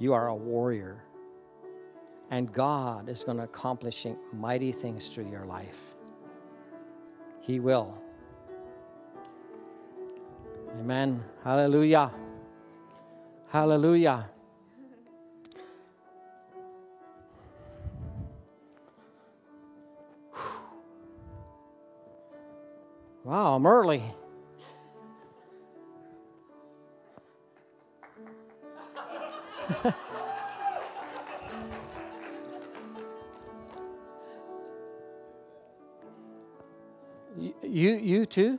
You 0.00 0.12
are 0.12 0.26
a 0.26 0.34
warrior. 0.34 1.04
And 2.30 2.52
God 2.52 3.08
is 3.08 3.22
going 3.22 3.36
to 3.36 3.44
accomplish 3.44 4.06
mighty 4.32 4.72
things 4.72 5.08
through 5.08 5.30
your 5.30 5.46
life. 5.46 5.78
He 7.42 7.60
will. 7.60 7.96
Amen. 10.80 11.22
Hallelujah. 11.44 12.10
Hallelujah. 13.48 14.30
Wow, 23.24 23.54
I'm 23.54 23.66
early. 23.66 24.02
you, 37.62 37.94
you 37.96 38.26
too? 38.26 38.58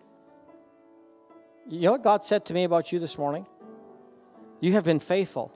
You 1.70 1.82
know 1.82 1.92
what 1.94 2.04
God 2.04 2.24
said 2.24 2.46
to 2.46 2.54
me 2.54 2.64
about 2.64 2.92
you 2.92 3.00
this 3.00 3.18
morning? 3.18 3.46
You 4.60 4.74
have 4.74 4.84
been 4.84 5.00
faithful. 5.00 5.52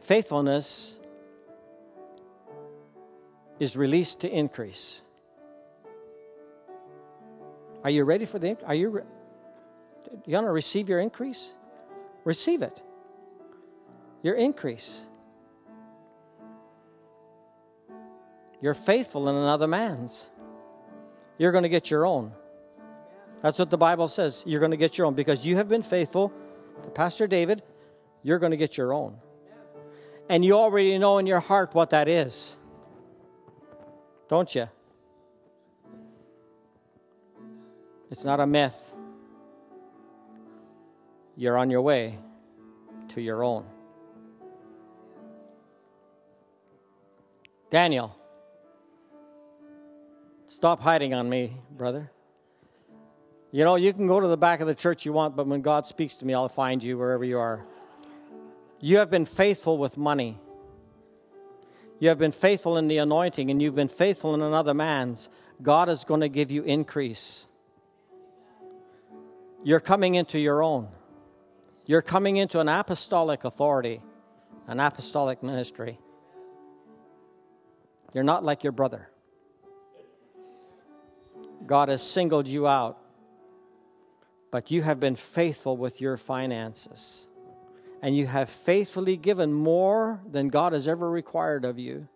Faithfulness 0.00 0.98
is 3.58 3.76
released 3.76 4.20
to 4.22 4.30
increase. 4.30 5.02
Are 7.84 7.90
you 7.90 8.04
ready 8.04 8.24
for 8.24 8.38
the? 8.38 8.56
Are 8.64 8.74
you? 8.74 9.02
You 10.26 10.34
want 10.34 10.46
to 10.46 10.52
receive 10.52 10.88
your 10.88 11.00
increase? 11.00 11.54
Receive 12.24 12.62
it 12.62 12.82
your 14.22 14.34
increase. 14.36 15.04
You're 18.60 18.74
faithful 18.74 19.28
in 19.28 19.34
another 19.34 19.66
man's. 19.66 20.28
You're 21.38 21.52
going 21.52 21.64
to 21.64 21.68
get 21.68 21.90
your 21.90 22.06
own. 22.06 22.32
That's 23.42 23.58
what 23.58 23.70
the 23.70 23.78
Bible 23.78 24.06
says. 24.06 24.44
You're 24.46 24.60
going 24.60 24.70
to 24.70 24.76
get 24.76 24.96
your 24.96 25.06
own 25.06 25.14
because 25.14 25.44
you 25.44 25.56
have 25.56 25.68
been 25.68 25.82
faithful 25.82 26.32
to 26.84 26.90
Pastor 26.90 27.26
David. 27.26 27.62
You're 28.22 28.38
going 28.38 28.52
to 28.52 28.56
get 28.56 28.76
your 28.76 28.92
own. 28.92 29.16
And 30.28 30.44
you 30.44 30.54
already 30.54 30.96
know 30.96 31.18
in 31.18 31.26
your 31.26 31.40
heart 31.40 31.74
what 31.74 31.90
that 31.90 32.08
is. 32.08 32.56
Don't 34.28 34.54
you? 34.54 34.68
It's 38.10 38.24
not 38.24 38.38
a 38.40 38.46
myth. 38.46 38.94
You're 41.36 41.58
on 41.58 41.68
your 41.70 41.82
way 41.82 42.18
to 43.08 43.20
your 43.20 43.42
own. 43.42 43.64
Daniel, 47.70 48.14
stop 50.46 50.80
hiding 50.80 51.14
on 51.14 51.28
me, 51.28 51.56
brother. 51.70 52.10
You 53.54 53.64
know, 53.64 53.76
you 53.76 53.92
can 53.92 54.06
go 54.06 54.18
to 54.18 54.26
the 54.26 54.36
back 54.36 54.60
of 54.60 54.66
the 54.66 54.74
church 54.74 55.04
you 55.04 55.12
want, 55.12 55.36
but 55.36 55.46
when 55.46 55.60
God 55.60 55.84
speaks 55.84 56.16
to 56.16 56.24
me, 56.24 56.32
I'll 56.32 56.48
find 56.48 56.82
you 56.82 56.96
wherever 56.96 57.22
you 57.22 57.38
are. 57.38 57.62
You 58.80 58.96
have 58.96 59.10
been 59.10 59.26
faithful 59.26 59.76
with 59.76 59.98
money. 59.98 60.38
You 62.00 62.08
have 62.08 62.18
been 62.18 62.32
faithful 62.32 62.78
in 62.78 62.88
the 62.88 62.96
anointing, 62.96 63.50
and 63.50 63.60
you've 63.60 63.74
been 63.74 63.88
faithful 63.88 64.34
in 64.34 64.40
another 64.40 64.72
man's. 64.72 65.28
God 65.60 65.90
is 65.90 66.02
going 66.02 66.22
to 66.22 66.30
give 66.30 66.50
you 66.50 66.62
increase. 66.62 67.46
You're 69.62 69.80
coming 69.80 70.14
into 70.14 70.38
your 70.38 70.62
own. 70.62 70.88
You're 71.84 72.02
coming 72.02 72.38
into 72.38 72.58
an 72.58 72.68
apostolic 72.68 73.44
authority, 73.44 74.00
an 74.66 74.80
apostolic 74.80 75.42
ministry. 75.42 75.98
You're 78.14 78.24
not 78.24 78.44
like 78.44 78.64
your 78.64 78.72
brother. 78.72 79.10
God 81.66 81.90
has 81.90 82.02
singled 82.02 82.48
you 82.48 82.66
out, 82.66 82.98
but 84.52 84.70
you 84.70 84.82
have 84.82 85.00
been 85.00 85.16
faithful 85.16 85.76
with 85.76 86.00
your 86.00 86.16
finances. 86.16 87.26
And 88.02 88.16
you 88.16 88.26
have 88.26 88.50
faithfully 88.50 89.16
given 89.16 89.52
more 89.52 90.20
than 90.30 90.48
God 90.48 90.72
has 90.74 90.86
ever 90.86 91.10
required 91.10 91.64
of 91.64 91.78
you. 91.78 92.06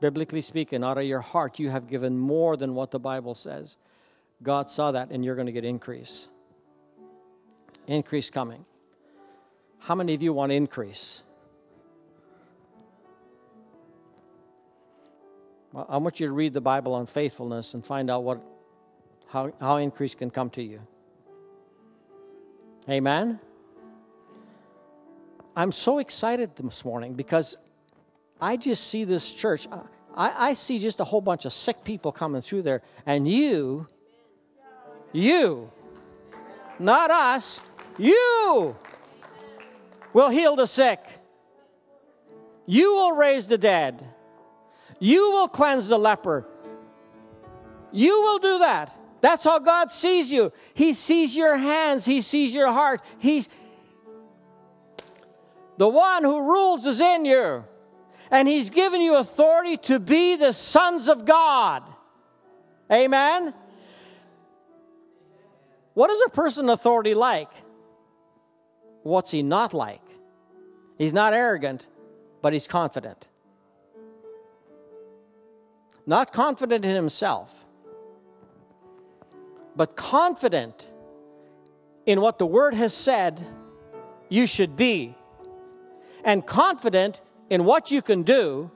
Biblically 0.00 0.42
speaking, 0.42 0.84
out 0.84 0.98
of 0.98 1.04
your 1.04 1.22
heart, 1.22 1.58
you 1.58 1.70
have 1.70 1.88
given 1.88 2.18
more 2.18 2.56
than 2.56 2.74
what 2.74 2.90
the 2.90 2.98
Bible 2.98 3.34
says. 3.34 3.78
God 4.42 4.68
saw 4.68 4.92
that, 4.92 5.10
and 5.10 5.24
you're 5.24 5.34
going 5.34 5.46
to 5.46 5.52
get 5.52 5.64
increase. 5.64 6.28
Increase 7.86 8.28
coming. 8.28 8.66
How 9.78 9.94
many 9.94 10.12
of 10.12 10.22
you 10.22 10.34
want 10.34 10.52
increase? 10.52 11.22
Well, 15.72 15.86
I 15.88 15.96
want 15.96 16.20
you 16.20 16.26
to 16.26 16.32
read 16.32 16.52
the 16.52 16.60
Bible 16.60 16.92
on 16.92 17.06
faithfulness 17.06 17.72
and 17.72 17.86
find 17.86 18.10
out 18.10 18.24
what, 18.24 18.42
how, 19.36 19.52
how 19.60 19.76
increase 19.76 20.14
can 20.14 20.30
come 20.30 20.48
to 20.48 20.62
you. 20.62 20.80
Amen? 22.88 23.38
I'm 25.54 25.72
so 25.72 25.98
excited 25.98 26.56
this 26.56 26.86
morning 26.86 27.12
because 27.12 27.58
I 28.40 28.56
just 28.56 28.88
see 28.88 29.04
this 29.04 29.34
church. 29.34 29.68
I, 30.16 30.50
I 30.50 30.54
see 30.54 30.78
just 30.78 31.00
a 31.00 31.04
whole 31.04 31.20
bunch 31.20 31.44
of 31.44 31.52
sick 31.52 31.84
people 31.84 32.12
coming 32.12 32.40
through 32.40 32.62
there, 32.62 32.80
and 33.04 33.28
you, 33.28 33.86
you, 35.12 35.70
not 36.78 37.10
us, 37.10 37.60
you 37.98 38.74
will 40.14 40.30
heal 40.30 40.56
the 40.56 40.66
sick. 40.66 41.00
You 42.64 42.94
will 42.94 43.12
raise 43.12 43.48
the 43.48 43.58
dead. 43.58 44.02
You 44.98 45.30
will 45.32 45.48
cleanse 45.48 45.88
the 45.88 45.98
leper. 45.98 46.46
You 47.92 48.22
will 48.22 48.38
do 48.38 48.60
that. 48.60 48.96
That's 49.20 49.44
how 49.44 49.58
God 49.58 49.90
sees 49.90 50.30
you. 50.30 50.52
He 50.74 50.94
sees 50.94 51.36
your 51.36 51.56
hands, 51.56 52.04
He 52.04 52.20
sees 52.20 52.54
your 52.54 52.72
heart. 52.72 53.00
He's 53.18 53.48
the 55.78 55.88
one 55.88 56.24
who 56.24 56.48
rules 56.48 56.86
is 56.86 57.00
in 57.00 57.24
you. 57.24 57.64
And 58.30 58.48
He's 58.48 58.70
given 58.70 59.00
you 59.00 59.16
authority 59.16 59.76
to 59.78 59.98
be 59.98 60.36
the 60.36 60.52
sons 60.52 61.08
of 61.08 61.24
God. 61.24 61.82
Amen? 62.90 63.52
What 65.94 66.10
is 66.10 66.22
a 66.26 66.30
person 66.30 66.68
authority 66.68 67.14
like? 67.14 67.48
What's 69.02 69.30
he 69.30 69.42
not 69.42 69.72
like? 69.72 70.02
He's 70.98 71.12
not 71.12 71.32
arrogant, 71.32 71.86
but 72.42 72.52
he's 72.52 72.66
confident. 72.66 73.28
Not 76.06 76.32
confident 76.32 76.84
in 76.84 76.94
himself, 76.94 77.65
but 79.76 79.94
confident 79.94 80.90
in 82.06 82.20
what 82.20 82.38
the 82.38 82.46
Word 82.46 82.74
has 82.74 82.94
said 82.94 83.46
you 84.28 84.46
should 84.46 84.76
be, 84.76 85.14
and 86.24 86.44
confident 86.44 87.20
in 87.50 87.64
what 87.64 87.90
you 87.90 88.02
can 88.02 88.22
do, 88.22 88.70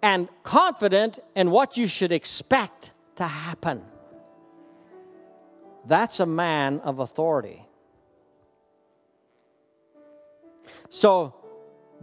and 0.00 0.28
confident 0.42 1.18
in 1.34 1.50
what 1.50 1.76
you 1.76 1.86
should 1.86 2.12
expect 2.12 2.92
to 3.16 3.24
happen. 3.24 3.82
That's 5.86 6.20
a 6.20 6.26
man 6.26 6.80
of 6.80 7.00
authority. 7.00 7.62
So, 10.88 11.34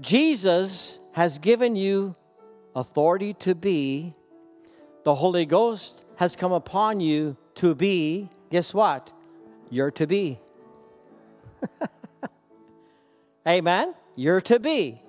Jesus 0.02 1.00
has 1.14 1.40
given 1.40 1.76
you 1.76 2.16
authority 2.76 3.34
to 3.36 3.56
be. 3.56 4.14
The 5.04 5.16
Holy 5.16 5.46
Ghost 5.46 6.04
has 6.20 6.36
come 6.36 6.52
upon 6.52 7.00
you 7.00 7.38
to 7.56 7.74
be. 7.74 8.30
Guess 8.52 8.74
what? 8.74 9.10
You're 9.70 9.92
to 9.92 10.06
be. 10.06 10.38
Amen? 13.48 13.94
You're 14.18 14.42
to 14.42 14.60
be. 14.60 15.02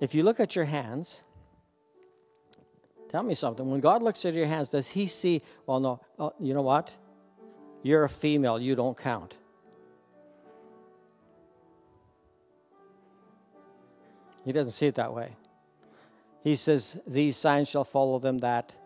If 0.00 0.14
you 0.14 0.22
look 0.22 0.38
at 0.38 0.54
your 0.54 0.64
hands, 0.64 1.24
tell 3.08 3.24
me 3.24 3.34
something. 3.34 3.68
When 3.68 3.80
God 3.80 4.04
looks 4.04 4.24
at 4.24 4.32
your 4.32 4.46
hands, 4.46 4.68
does 4.68 4.86
He 4.86 5.08
see, 5.08 5.42
well, 5.66 5.80
no, 5.80 6.00
uh, 6.20 6.30
you 6.38 6.54
know 6.54 6.62
what? 6.62 6.94
You're 7.82 8.04
a 8.04 8.08
female, 8.08 8.60
you 8.60 8.76
don't 8.76 8.96
count. 8.96 9.38
He 14.44 14.52
doesn't 14.52 14.70
see 14.70 14.86
it 14.86 14.94
that 14.94 15.12
way. 15.12 15.34
He 16.44 16.56
says, 16.56 17.00
These 17.06 17.38
signs 17.38 17.68
shall 17.68 17.84
follow 17.84 18.18
them 18.18 18.38
that. 18.38 18.76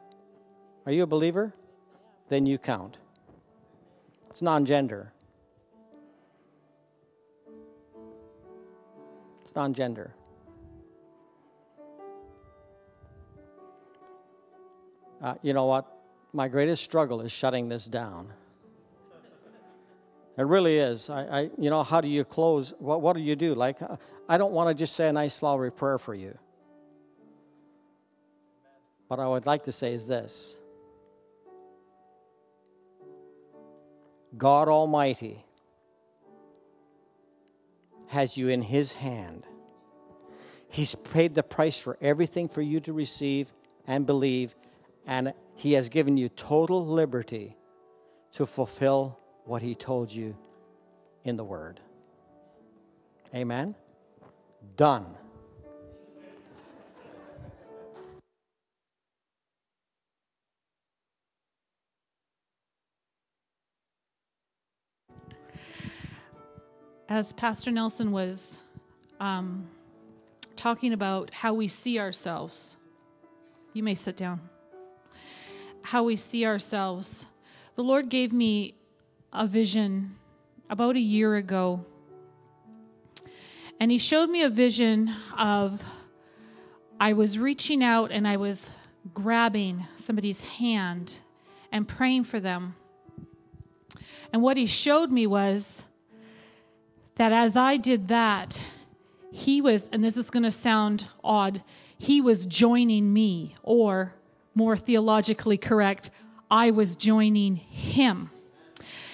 Are 0.86 0.92
you 0.92 1.02
a 1.02 1.06
believer? 1.06 1.52
Then 2.28 2.46
you 2.46 2.56
count. 2.56 2.98
It's 4.30 4.40
non 4.40 4.64
gender. 4.64 5.12
It's 9.42 9.54
non 9.56 9.74
gender. 9.74 10.14
Uh, 15.20 15.34
you 15.42 15.52
know 15.52 15.64
what? 15.64 15.84
My 16.32 16.46
greatest 16.46 16.84
struggle 16.84 17.22
is 17.22 17.32
shutting 17.32 17.68
this 17.68 17.86
down. 17.86 18.28
It 20.36 20.42
really 20.42 20.76
is. 20.76 21.10
I, 21.10 21.22
I, 21.22 21.50
you 21.58 21.70
know, 21.70 21.82
how 21.82 22.00
do 22.00 22.06
you 22.06 22.22
close? 22.22 22.72
What, 22.78 23.00
what 23.00 23.16
do 23.16 23.22
you 23.22 23.34
do? 23.34 23.56
Like, 23.56 23.82
uh, 23.82 23.96
I 24.28 24.38
don't 24.38 24.52
want 24.52 24.68
to 24.68 24.74
just 24.74 24.94
say 24.94 25.08
a 25.08 25.12
nice 25.12 25.36
flowery 25.36 25.72
prayer 25.72 25.98
for 25.98 26.14
you. 26.14 26.38
What 29.08 29.20
I 29.20 29.26
would 29.26 29.46
like 29.46 29.64
to 29.64 29.72
say 29.72 29.94
is 29.94 30.06
this 30.06 30.56
God 34.36 34.68
Almighty 34.68 35.44
has 38.06 38.36
you 38.36 38.48
in 38.48 38.62
His 38.62 38.92
hand. 38.92 39.44
He's 40.68 40.94
paid 40.94 41.34
the 41.34 41.42
price 41.42 41.78
for 41.78 41.96
everything 42.00 42.48
for 42.48 42.62
you 42.62 42.80
to 42.80 42.92
receive 42.92 43.52
and 43.86 44.04
believe, 44.04 44.54
and 45.06 45.32
He 45.54 45.72
has 45.72 45.88
given 45.88 46.16
you 46.18 46.28
total 46.28 46.86
liberty 46.86 47.56
to 48.32 48.44
fulfill 48.44 49.18
what 49.44 49.62
He 49.62 49.74
told 49.74 50.12
you 50.12 50.36
in 51.24 51.36
the 51.36 51.44
Word. 51.44 51.80
Amen? 53.34 53.74
Done. 54.76 55.16
As 67.10 67.32
Pastor 67.32 67.70
Nelson 67.70 68.12
was 68.12 68.58
um, 69.18 69.66
talking 70.56 70.92
about 70.92 71.30
how 71.30 71.54
we 71.54 71.66
see 71.66 71.98
ourselves, 71.98 72.76
you 73.72 73.82
may 73.82 73.94
sit 73.94 74.14
down. 74.14 74.42
How 75.80 76.04
we 76.04 76.16
see 76.16 76.44
ourselves. 76.44 77.24
The 77.76 77.82
Lord 77.82 78.10
gave 78.10 78.30
me 78.30 78.74
a 79.32 79.46
vision 79.46 80.16
about 80.68 80.96
a 80.96 81.00
year 81.00 81.36
ago. 81.36 81.86
And 83.80 83.90
he 83.90 83.96
showed 83.96 84.28
me 84.28 84.42
a 84.42 84.50
vision 84.50 85.10
of 85.34 85.82
I 87.00 87.14
was 87.14 87.38
reaching 87.38 87.82
out 87.82 88.12
and 88.12 88.28
I 88.28 88.36
was 88.36 88.70
grabbing 89.14 89.86
somebody's 89.96 90.42
hand 90.42 91.22
and 91.72 91.88
praying 91.88 92.24
for 92.24 92.38
them. 92.38 92.76
And 94.30 94.42
what 94.42 94.58
he 94.58 94.66
showed 94.66 95.10
me 95.10 95.26
was 95.26 95.86
that 97.18 97.32
as 97.32 97.56
I 97.56 97.76
did 97.76 98.08
that, 98.08 98.60
he 99.30 99.60
was, 99.60 99.88
and 99.92 100.02
this 100.02 100.16
is 100.16 100.30
going 100.30 100.44
to 100.44 100.50
sound 100.50 101.06
odd, 101.22 101.62
he 101.98 102.20
was 102.20 102.46
joining 102.46 103.12
me, 103.12 103.54
or 103.62 104.14
more 104.54 104.76
theologically 104.76 105.58
correct, 105.58 106.10
I 106.50 106.70
was 106.70 106.96
joining 106.96 107.56
him. 107.56 108.30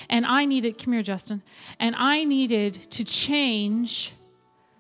And 0.08 0.24
I 0.26 0.44
needed, 0.44 0.82
come 0.82 0.92
here, 0.92 1.02
Justin, 1.02 1.42
and 1.80 1.96
I 1.96 2.24
needed 2.24 2.74
to 2.92 3.04
change 3.04 4.12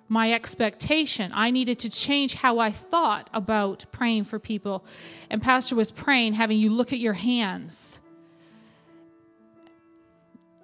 my 0.06 0.32
expectation. 0.32 1.32
I 1.34 1.50
needed 1.50 1.78
to 1.80 1.90
change 1.90 2.34
how 2.34 2.58
I 2.58 2.70
thought 2.70 3.30
about 3.32 3.86
praying 3.90 4.24
for 4.24 4.38
people. 4.38 4.84
And 5.30 5.42
Pastor 5.42 5.74
was 5.74 5.90
praying, 5.90 6.34
having 6.34 6.58
you 6.58 6.70
look 6.70 6.92
at 6.92 6.98
your 6.98 7.14
hands 7.14 8.00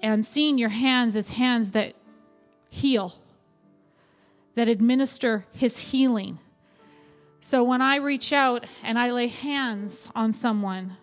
and 0.02 0.24
seeing 0.24 0.58
your 0.58 0.68
hands 0.68 1.16
as 1.16 1.30
hands 1.30 1.72
that 1.72 1.94
heal, 2.70 3.14
that 4.54 4.68
administer 4.68 5.44
his 5.52 5.78
healing. 5.78 6.38
So 7.40 7.62
when 7.62 7.82
I 7.82 7.96
reach 7.96 8.32
out 8.32 8.64
and 8.82 8.98
I 8.98 9.10
lay 9.10 9.26
hands 9.26 10.10
on 10.14 10.32
someone, 10.32 10.96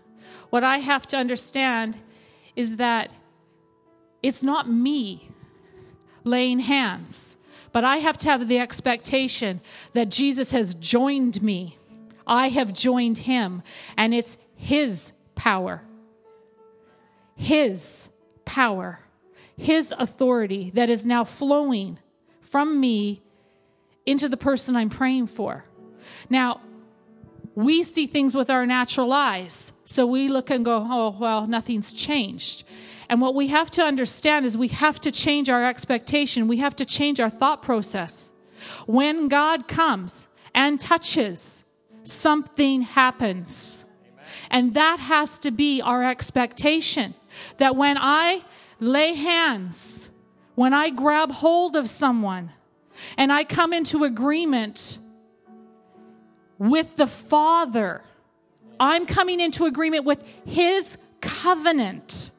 what 0.50 0.64
I 0.64 0.80
have 0.80 1.06
to 1.08 1.18
understand 1.18 1.98
is 2.56 2.78
that 2.78 3.12
it's 4.24 4.42
not 4.42 4.70
me 4.70 5.30
laying 6.24 6.60
hands, 6.60 7.38
but 7.72 7.84
I 7.84 7.98
have 7.98 8.18
to 8.20 8.30
have 8.30 8.48
the 8.48 8.60
expectation 8.60 9.62
that 9.94 10.10
Jesus 10.10 10.52
has 10.52 10.74
joined 10.74 11.42
me. 11.42 11.78
I 12.26 12.50
have 12.50 12.74
joined 12.74 13.20
him, 13.20 13.64
and 13.96 14.14
it's 14.14 14.38
his 14.56 15.12
power. 15.36 15.84
His 17.36 18.10
power, 18.44 19.00
his 19.58 19.94
authority 19.98 20.72
that 20.76 20.90
is 20.90 21.06
now 21.06 21.24
flowing 21.24 22.00
from 22.42 22.80
me 22.80 23.22
into 24.06 24.30
the 24.30 24.38
person 24.38 24.76
I'm 24.76 24.90
praying 24.90 25.28
for. 25.28 25.66
Now, 26.30 26.62
we 27.56 27.82
see 27.82 28.06
things 28.06 28.36
with 28.36 28.50
our 28.52 28.68
natural 28.68 29.12
eyes. 29.12 29.74
So 29.84 30.06
we 30.06 30.28
look 30.28 30.52
and 30.52 30.64
go, 30.64 30.88
oh, 30.90 31.18
well, 31.20 31.48
nothing's 31.48 31.92
changed. 31.92 32.64
And 33.10 33.20
what 33.20 33.34
we 33.34 33.48
have 33.48 33.72
to 33.72 33.82
understand 33.82 34.46
is 34.46 34.56
we 34.56 34.68
have 34.68 35.02
to 35.02 35.12
change 35.12 35.50
our 35.50 35.66
expectation. 35.66 36.48
We 36.48 36.58
have 36.58 36.76
to 36.76 36.86
change 36.86 37.20
our 37.20 37.30
thought 37.30 37.64
process. 37.64 38.32
When 38.86 39.28
God 39.28 39.68
comes 39.68 40.28
and 40.54 40.80
touches, 40.80 41.64
something 42.04 42.84
happens. 42.84 43.86
And 44.52 44.74
that 44.76 45.00
has 45.00 45.40
to 45.40 45.52
be 45.52 45.82
our 45.82 46.04
expectation. 46.04 47.16
That 47.58 47.76
when 47.76 47.98
I 48.00 48.44
lay 48.80 49.14
hands, 49.14 50.10
when 50.56 50.74
I 50.74 50.90
grab 50.90 51.32
hold 51.32 51.76
of 51.76 51.90
someone, 51.90 52.52
and 53.18 53.32
I 53.32 53.44
come 53.44 53.74
into 53.74 54.04
agreement 54.04 54.98
with 56.58 56.96
the 56.96 57.08
Father. 57.08 58.02
I'm 58.80 59.06
coming 59.06 59.40
into 59.40 59.66
agreement 59.66 60.06
with 60.06 60.24
His 60.46 60.98
covenant. 61.22 62.32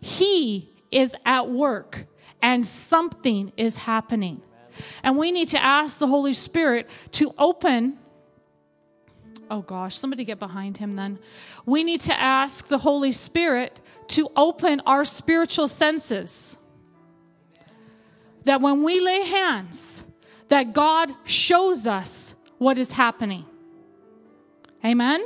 He 0.00 0.70
is 0.90 1.16
at 1.24 1.50
work 1.50 2.06
and 2.42 2.64
something 2.64 3.52
is 3.56 3.76
happening. 3.76 4.42
And 5.02 5.16
we 5.16 5.32
need 5.32 5.48
to 5.48 5.62
ask 5.62 5.98
the 5.98 6.06
Holy 6.06 6.34
Spirit 6.34 6.88
to 7.12 7.32
open. 7.38 7.98
Oh 9.50 9.60
gosh, 9.60 9.96
somebody 9.96 10.24
get 10.24 10.38
behind 10.38 10.78
him 10.78 10.96
then. 10.96 11.18
We 11.64 11.84
need 11.84 12.00
to 12.02 12.20
ask 12.20 12.68
the 12.68 12.78
Holy 12.78 13.12
Spirit 13.12 13.78
to 14.08 14.28
open 14.34 14.80
our 14.86 15.04
spiritual 15.04 15.68
senses. 15.68 16.58
That 18.44 18.60
when 18.60 18.82
we 18.82 19.00
lay 19.00 19.22
hands, 19.22 20.04
that 20.48 20.72
God 20.72 21.12
shows 21.24 21.86
us 21.86 22.34
what 22.58 22.78
is 22.78 22.92
happening. 22.92 23.44
Amen? 24.84 25.24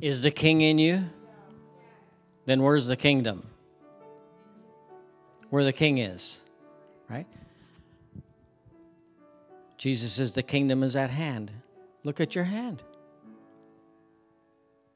Is 0.00 0.22
the 0.22 0.30
king 0.30 0.60
in 0.60 0.78
you? 0.78 1.04
Then 2.46 2.62
where's 2.62 2.86
the 2.86 2.96
kingdom? 2.96 3.46
Where 5.50 5.64
the 5.64 5.72
king 5.72 5.98
is, 5.98 6.40
right? 7.08 7.26
Jesus 9.76 10.12
says 10.12 10.32
the 10.32 10.42
kingdom 10.42 10.82
is 10.82 10.94
at 10.94 11.10
hand. 11.10 11.50
Look 12.04 12.20
at 12.20 12.34
your 12.34 12.44
hand. 12.44 12.82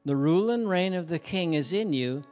The 0.05 0.15
rule 0.15 0.51
and 0.51 0.69
reign 0.69 0.93
of 0.93 1.07
the 1.07 1.19
king 1.19 1.53
is 1.53 1.73
in 1.73 1.93
you, 1.93 2.23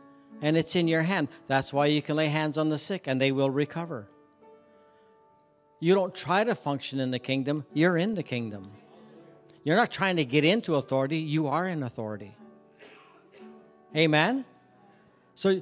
and 0.41 0.55
it's 0.55 0.76
in 0.76 0.88
your 0.88 1.01
hand. 1.01 1.30
That's 1.47 1.74
why 1.74 1.88
you 1.88 2.01
can 2.01 2.15
lay 2.15 2.28
hands 2.28 2.57
on 2.57 2.69
the 2.69 2.78
sick 2.78 3.07
and 3.07 3.19
they 3.19 3.32
will 3.32 3.49
recover. 3.49 4.07
You 5.80 5.95
don't 5.95 6.13
try 6.13 6.43
to 6.43 6.55
function 6.55 6.99
in 6.99 7.11
the 7.11 7.19
kingdom, 7.19 7.65
you're 7.74 7.97
in 7.97 8.13
the 8.13 8.24
kingdom. 8.24 8.71
You're 9.63 9.76
not 9.76 9.91
trying 9.91 10.17
to 10.17 10.26
get 10.26 10.43
into 10.43 10.76
authority, 10.76 11.17
you 11.17 11.47
are 11.47 11.67
in 11.67 11.84
authority. 11.84 12.36
Amen? 13.95 14.45
So, 15.36 15.61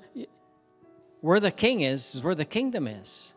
where 1.21 1.39
the 1.39 1.51
king 1.51 1.81
is, 1.81 2.15
is 2.15 2.23
where 2.23 2.35
the 2.35 2.45
kingdom 2.45 2.87
is. 2.87 3.33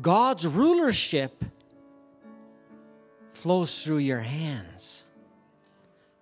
God's 0.00 0.46
rulership 0.46 1.44
flows 3.38 3.84
through 3.84 3.98
your 3.98 4.20
hands, 4.20 5.04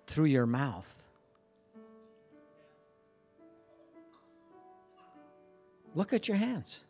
through 0.05 0.25
your 0.25 0.45
mouth. 0.45 1.03
Look 5.95 6.13
at 6.13 6.27
your 6.27 6.37
hands. 6.37 6.81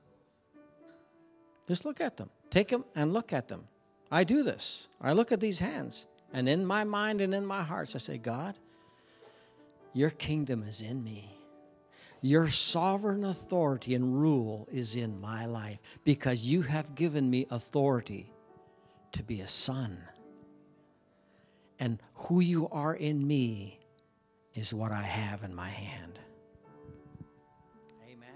Just 1.65 1.85
look 1.85 2.01
at 2.01 2.17
them. 2.17 2.29
Take 2.49 2.67
them 2.67 2.83
and 2.93 3.13
look 3.13 3.31
at 3.31 3.47
them. 3.47 3.67
I 4.11 4.25
do 4.25 4.43
this. 4.43 4.89
I 5.01 5.13
look 5.13 5.31
at 5.31 5.39
these 5.39 5.59
hands, 5.59 6.07
and 6.33 6.49
in 6.49 6.65
my 6.65 6.83
mind 6.83 7.21
and 7.21 7.33
in 7.33 7.45
my 7.45 7.63
heart, 7.63 7.93
I 7.95 7.99
say, 7.99 8.17
God, 8.17 8.55
your 9.93 10.09
kingdom 10.09 10.63
is 10.63 10.81
in 10.81 11.03
me. 11.03 11.31
Your 12.21 12.49
sovereign 12.49 13.23
authority 13.23 13.95
and 13.95 14.19
rule 14.19 14.67
is 14.71 14.97
in 14.97 15.21
my 15.21 15.45
life 15.45 15.79
because 16.03 16.43
you 16.43 16.63
have 16.63 16.95
given 16.95 17.29
me 17.29 17.45
authority 17.49 18.29
to 19.13 19.23
be 19.23 19.39
a 19.41 19.47
son. 19.47 19.97
And 21.79 21.99
who 22.13 22.39
you 22.39 22.67
are 22.69 22.95
in 22.95 23.25
me 23.25 23.79
is 24.55 24.73
what 24.73 24.91
I 24.91 25.03
have 25.03 25.43
in 25.43 25.53
my 25.53 25.69
hand. 25.69 26.19
Amen. 28.09 28.29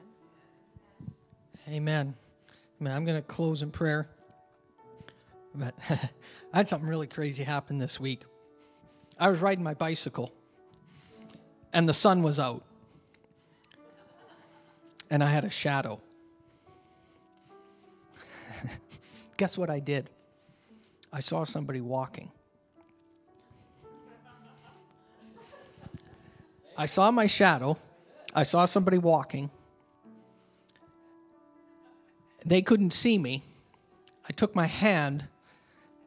Amen. 1.67 2.15
Man, 2.79 2.95
I'm 2.95 3.05
going 3.05 3.17
to 3.17 3.23
close 3.23 3.63
in 3.63 3.71
prayer. 3.71 4.07
But 5.55 5.73
I 5.89 6.57
had 6.57 6.69
something 6.69 6.87
really 6.87 7.07
crazy 7.07 7.43
happen 7.43 7.77
this 7.77 7.99
week. 7.99 8.21
I 9.19 9.29
was 9.29 9.39
riding 9.39 9.63
my 9.63 9.73
bicycle, 9.73 10.31
and 11.73 11.87
the 11.87 11.93
sun 11.93 12.23
was 12.23 12.39
out, 12.39 12.63
and 15.09 15.23
I 15.23 15.29
had 15.29 15.45
a 15.45 15.49
shadow. 15.49 15.99
Guess 19.37 19.57
what 19.57 19.69
I 19.69 19.79
did? 19.79 20.09
I 21.13 21.19
saw 21.19 21.43
somebody 21.43 21.81
walking. 21.81 22.31
I 26.77 26.85
saw 26.85 27.11
my 27.11 27.27
shadow. 27.27 27.77
I 28.33 28.43
saw 28.43 28.65
somebody 28.65 28.97
walking. 28.97 29.49
They 32.45 32.61
couldn't 32.61 32.91
see 32.91 33.17
me. 33.17 33.43
I 34.27 34.33
took 34.33 34.55
my 34.55 34.67
hand, 34.67 35.27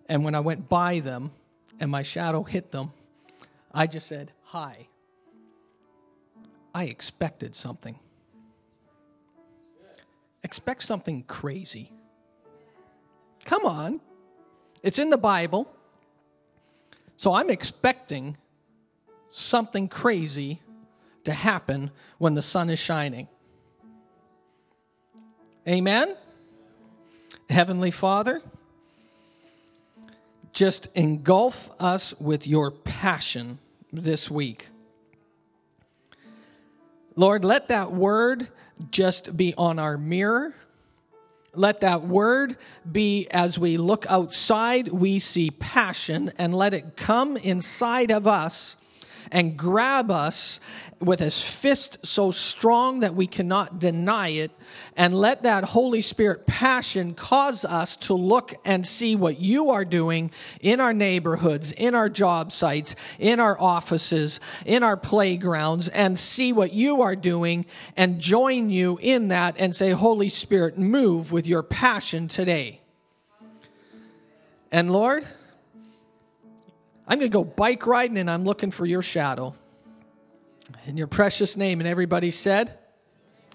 and 0.09 0.25
when 0.25 0.35
I 0.35 0.41
went 0.41 0.69
by 0.69 1.01
them 1.01 1.31
and 1.79 1.91
my 1.91 2.03
shadow 2.03 2.43
hit 2.43 2.73
them, 2.73 2.91
I 3.73 3.87
just 3.87 4.07
said, 4.07 4.33
Hi. 4.45 4.89
I 6.75 6.85
expected 6.85 7.55
something. 7.55 7.99
Expect 10.43 10.83
something 10.83 11.23
crazy. 11.23 11.93
Come 13.45 13.65
on. 13.65 14.01
It's 14.83 14.99
in 14.99 15.11
the 15.11 15.19
Bible. 15.19 15.71
So 17.17 17.33
I'm 17.33 17.49
expecting 17.49 18.37
something 19.35 19.89
crazy 19.89 20.61
to 21.25 21.33
happen 21.33 21.91
when 22.19 22.35
the 22.35 22.43
sun 22.43 22.71
is 22.71 22.79
shining. 22.79 23.27
Amen? 25.67 26.15
Heavenly 27.49 27.91
Father, 27.91 28.43
just 30.53 30.89
engulf 30.95 31.71
us 31.81 32.19
with 32.21 32.47
your 32.47 32.71
passion 32.71 33.59
this 33.93 34.31
week. 34.31 34.69
Lord, 37.17 37.45
let 37.45 37.69
that 37.69 37.93
word 37.93 38.49
just 38.91 39.37
be 39.37 39.55
on 39.57 39.79
our 39.79 39.99
mirror 39.99 40.55
let 41.57 41.83
that 41.83 42.03
word 42.03 42.57
be 42.91 43.29
as 43.31 43.61
we 43.61 43.77
look 43.77 44.07
outside, 44.09 44.89
we 44.89 45.21
see 45.21 45.53
passion, 45.53 46.33
and 46.37 46.53
let 46.53 46.75
it 46.75 46.97
come 46.97 47.37
inside 47.37 48.11
of 48.11 48.27
us 48.27 48.77
and 49.35 49.59
grab 49.59 50.11
us 50.11 50.61
with 51.01 51.19
his 51.19 51.43
fist 51.43 51.99
so 52.07 52.31
strong 52.31 53.01
that 53.01 53.15
we 53.15 53.27
cannot 53.27 53.79
deny 53.79 54.29
it, 54.29 54.51
and 54.97 55.13
let 55.15 55.43
that 55.43 55.65
Holy 55.65 56.01
Spirit 56.01 56.47
passion 56.47 57.13
cause 57.15 57.65
us 57.65 57.97
to 57.97 58.15
look 58.15 58.55
and 58.65 58.87
see 58.87 59.17
what 59.17 59.41
you 59.41 59.71
are 59.71 59.85
doing 59.85 60.31
in 60.61 60.81
our 60.81 60.95
neighborhoods, 60.95 61.73
in 61.73 61.95
our 61.95 62.09
job 62.09 62.53
sites, 62.53 62.95
in 63.19 63.41
our 63.41 63.61
offices, 63.61 64.41
in 64.65 64.83
our 64.83 64.97
playgrounds, 64.97 65.89
and 65.89 66.19
see 66.19 66.53
what 66.53 66.73
you 66.73 67.03
are 67.03 67.17
doing 67.17 67.67
and 67.97 68.21
join 68.21 68.71
you 68.71 68.99
in 69.03 69.29
that 69.29 69.57
and 69.59 69.75
say, 69.75 69.91
Holy 69.91 70.29
Spirit, 70.29 70.79
move 70.79 71.33
with 71.33 71.47
your 71.47 71.65
passion 71.65 72.29
today. 72.29 72.81
And 74.71 74.91
Lord, 74.91 75.27
I'm 77.07 77.19
going 77.19 77.31
to 77.31 77.35
go 77.35 77.45
bike 77.45 77.87
riding 77.87 78.19
and 78.19 78.31
I'm 78.31 78.45
looking 78.45 78.71
for 78.71 78.87
your 78.87 79.03
shadow. 79.03 79.55
In 80.87 80.97
your 80.97 81.07
precious 81.07 81.57
name. 81.57 81.81
And 81.81 81.89
everybody 81.89 82.31
said, 82.31 82.79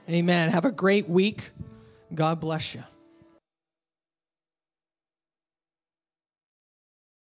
Amen. 0.10 0.50
Have 0.50 0.66
a 0.66 0.72
great 0.72 1.10
week. 1.10 1.52
God 2.14 2.40
bless 2.40 2.76
you. 2.76 2.84